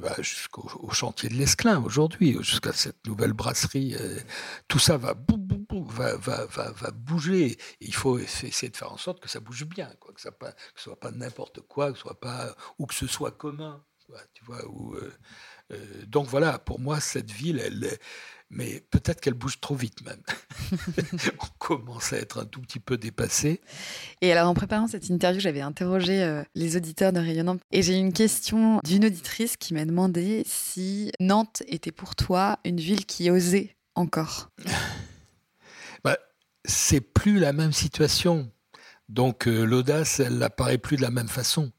[0.00, 4.18] bah, jusqu'au chantier de l'Esclin aujourd'hui, jusqu'à cette nouvelle brasserie, euh,
[4.68, 5.14] tout ça va,
[5.70, 7.58] va, va, va, bouger.
[7.80, 10.48] il faut essayer de faire en sorte que ça bouge bien, quoi, que ça ne
[10.74, 13.84] soit pas n'importe quoi, que soit pas, ou que ce soit commun.
[14.34, 14.62] Tu vois,
[16.06, 17.98] donc voilà, pour moi, cette ville, elle,
[18.50, 20.22] mais peut-être qu'elle bouge trop vite même.
[21.40, 23.60] on commence à être un tout petit peu dépassé.
[24.20, 27.96] Et alors en préparant cette interview, j'avais interrogé euh, les auditeurs de Rayonnant et j'ai
[27.96, 33.04] eu une question d'une auditrice qui m'a demandé si Nantes était pour toi une ville
[33.06, 34.50] qui osait encore.
[36.04, 36.18] bah,
[36.64, 38.50] c'est plus la même situation.
[39.08, 41.72] Donc euh, l'audace, elle n'apparaît plus de la même façon.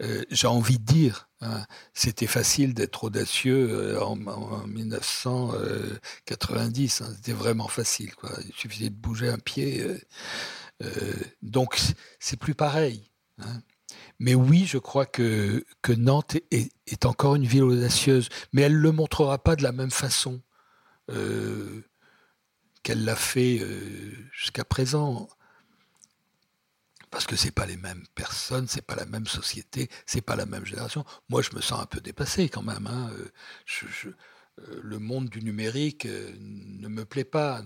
[0.00, 4.16] Euh, j'ai envie de dire, hein, c'était facile d'être audacieux euh, en,
[4.66, 7.00] 1990.
[7.00, 8.12] Hein, c'était vraiment facile.
[8.46, 9.84] Il suffisait de bouger un pied.
[10.82, 11.80] Euh, donc
[12.20, 13.10] c'est plus pareil.
[13.38, 13.60] Hein.
[14.20, 16.70] Mais oui, je crois que, que Nantes est,
[17.04, 20.40] encore une ville audacieuse, mais elle ne le montrera pas de la même façon
[22.82, 23.66] qu'elle l'a fait
[24.30, 25.28] jusqu'à présent
[27.10, 30.46] parce que c'est pas les mêmes personnes, c'est pas la même société, c'est pas la
[30.46, 31.04] même génération.
[31.28, 32.86] Moi, je me sens un peu dépassé quand même.
[32.86, 33.10] Hein.
[33.12, 33.30] Euh,
[34.58, 37.62] euh, le monde du numérique euh, ne me plaît pas.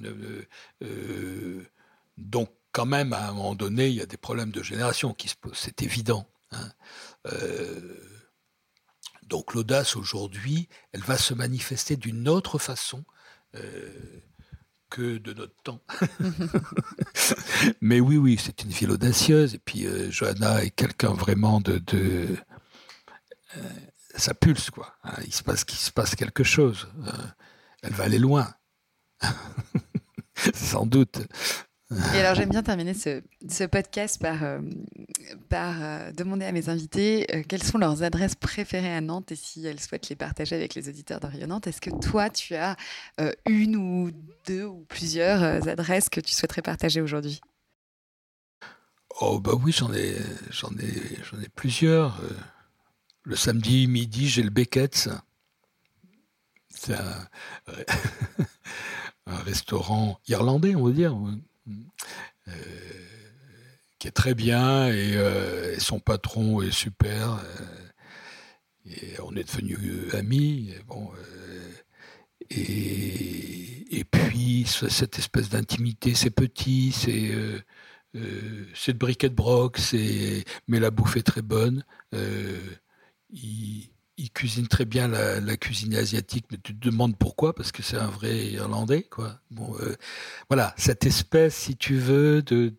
[2.17, 5.29] donc, quand même, à un moment donné, il y a des problèmes de génération qui
[5.29, 5.59] se posent.
[5.59, 6.27] C'est évident.
[6.53, 6.71] Hein.
[9.23, 13.05] donc, l'audace aujourd'hui, elle va se manifester d'une autre façon
[14.93, 15.83] que de notre temps.
[17.81, 19.55] Mais oui, oui, c'est une ville audacieuse.
[19.55, 21.79] Et puis, euh, Johanna est quelqu'un vraiment de.
[21.79, 22.37] de
[23.57, 23.63] euh,
[24.15, 24.95] ça pulse, quoi.
[25.05, 25.15] Hein.
[25.25, 26.89] il, se passe, quelque chose.
[27.07, 27.13] Euh,
[27.83, 28.53] elle va aller loin.
[30.55, 31.21] Sans doute.
[32.15, 34.61] Et alors j'aime bien terminer ce, podcast par, euh,
[35.53, 39.67] euh, demander à mes invités euh, quelles sont leurs adresses préférées à Nantes et si
[39.67, 41.67] elles souhaitent les partager avec les auditeurs de Nantes.
[41.67, 42.77] Est-ce que toi tu as
[43.47, 44.11] une ou
[44.47, 47.41] deux ou plusieurs adresses que tu souhaiterais partager aujourd'hui?
[49.21, 50.17] Oh bah oui, j'en ai,
[50.51, 52.21] j'en ai, j'en ai plusieurs.
[53.25, 55.09] Le samedi midi, j'ai le Beckett's.
[56.71, 56.95] C'est
[59.27, 61.15] un, restaurant irlandais, on va dire
[63.99, 67.35] qui est très bien euh, et, son patron est super.
[67.35, 70.71] Euh, et on est devenus amis.
[70.77, 71.09] Et bon,
[72.51, 77.31] et, et, puis cette espèce d'intimité, c'est petit, c'est
[78.75, 79.79] c'est de briquet de broc,
[80.67, 81.85] mais la bouffe est très bonne.
[84.23, 87.97] Il cuisine très bien la, cuisine asiatique, mais tu te demandes pourquoi, parce que c'est
[87.97, 89.41] un vrai Irlandais, quoi.
[89.51, 89.97] Bon, euh,
[90.49, 92.73] voilà, cette espèce, si tu veux, de,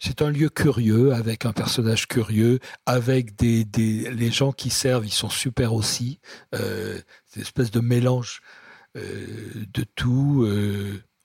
[0.00, 5.06] c'est un lieu curieux avec un personnage curieux, avec des, des, les gens qui servent,
[5.06, 6.18] ils sont super aussi.
[6.56, 8.42] Euh, c'est une espèce de mélange
[8.96, 10.44] euh, de tout.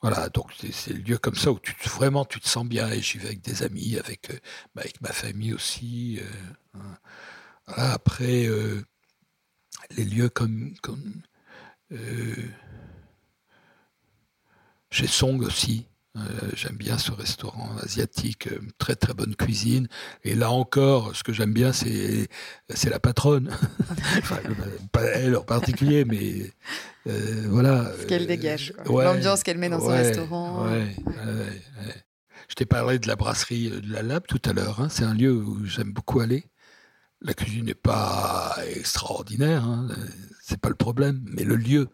[0.01, 2.89] Voilà, donc c'est le lieu comme ça où tu vraiment tu te sens bien.
[2.91, 4.29] Et j'y vais avec des amis, avec,
[4.75, 6.19] bah, avec ma famille aussi.
[6.75, 6.97] Hein
[7.75, 8.81] après, euh,
[9.97, 11.21] les lieux comme, comme
[11.91, 12.35] euh,
[14.91, 15.85] chez Song aussi.
[16.17, 16.21] Euh,
[16.55, 18.49] j'aime bien ce restaurant asiatique,
[18.79, 19.87] très très bonne cuisine.
[20.23, 22.27] Et là encore, ce que j'aime bien, c'est
[22.73, 23.55] c'est la patronne.
[24.91, 26.51] pas elle en particulier, mais
[27.47, 27.91] voilà.
[28.01, 30.67] Ce qu'elle dégage, l'ambiance qu'elle met dans son restaurant.
[32.49, 34.81] Je t'ai parlé de la brasserie de la Lab tout à l'heure.
[34.81, 34.89] Hein.
[34.89, 36.45] C'est un lieu où j'aime beaucoup aller.
[37.21, 39.89] La cuisine n'est pas extraordinaire, hein,
[40.41, 41.89] c'est pas le problème, mais le lieu,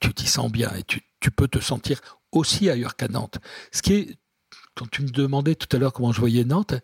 [0.00, 2.00] tu t'y sens bien et tu, peux te sentir
[2.32, 3.38] aussi ailleurs qu'à Nantes.
[3.70, 4.18] Ce qui est,
[4.74, 6.74] quand tu me demandais tout à l'heure comment je voyais Nantes,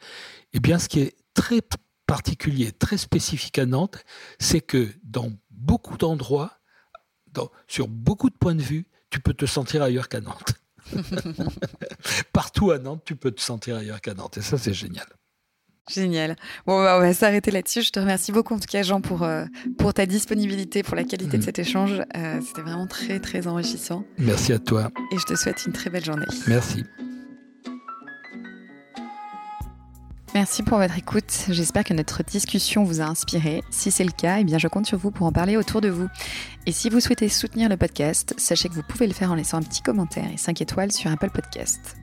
[0.53, 1.61] eh bien, ce qui est très
[2.07, 4.05] particulier, très spécifique à Nantes,
[4.39, 6.61] c'est que dans beaucoup d'endroits,
[7.67, 10.55] sur beaucoup de points de vue, tu peux te sentir ailleurs qu'à Nantes.
[12.33, 14.39] Partout à Nantes, tu peux te sentir ailleurs qu'à Nantes.
[14.39, 15.07] Et ça, c'est génial.
[15.91, 16.37] Génial.
[16.67, 17.83] Bon, bah, on va s'arrêter là-dessus.
[17.83, 19.45] Je te remercie beaucoup, en tout cas, Jean, pour, euh,
[19.77, 21.45] pour ta disponibilité, pour la qualité de mm.
[21.45, 22.03] cet échange.
[22.17, 24.05] Euh, c'était vraiment très, très enrichissant.
[24.19, 24.91] Merci à toi.
[25.13, 26.27] Et je te souhaite une très belle journée.
[26.47, 26.85] Merci.
[30.35, 31.47] Merci pour votre écoute.
[31.49, 33.63] J'espère que notre discussion vous a inspiré.
[33.71, 35.89] Si c'est le cas, eh bien je compte sur vous pour en parler autour de
[35.89, 36.09] vous.
[36.67, 39.59] Et si vous souhaitez soutenir le podcast, sachez que vous pouvez le faire en laissant
[39.59, 41.97] un petit commentaire et 5 étoiles sur Apple Podcast.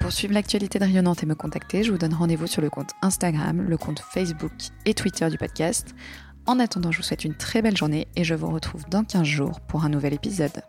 [0.00, 2.92] Pour suivre l'actualité de Rayonnante et me contacter, je vous donne rendez-vous sur le compte
[3.02, 4.52] Instagram, le compte Facebook
[4.84, 5.94] et Twitter du podcast.
[6.46, 9.24] En attendant, je vous souhaite une très belle journée et je vous retrouve dans 15
[9.24, 10.62] jours pour un nouvel épisode.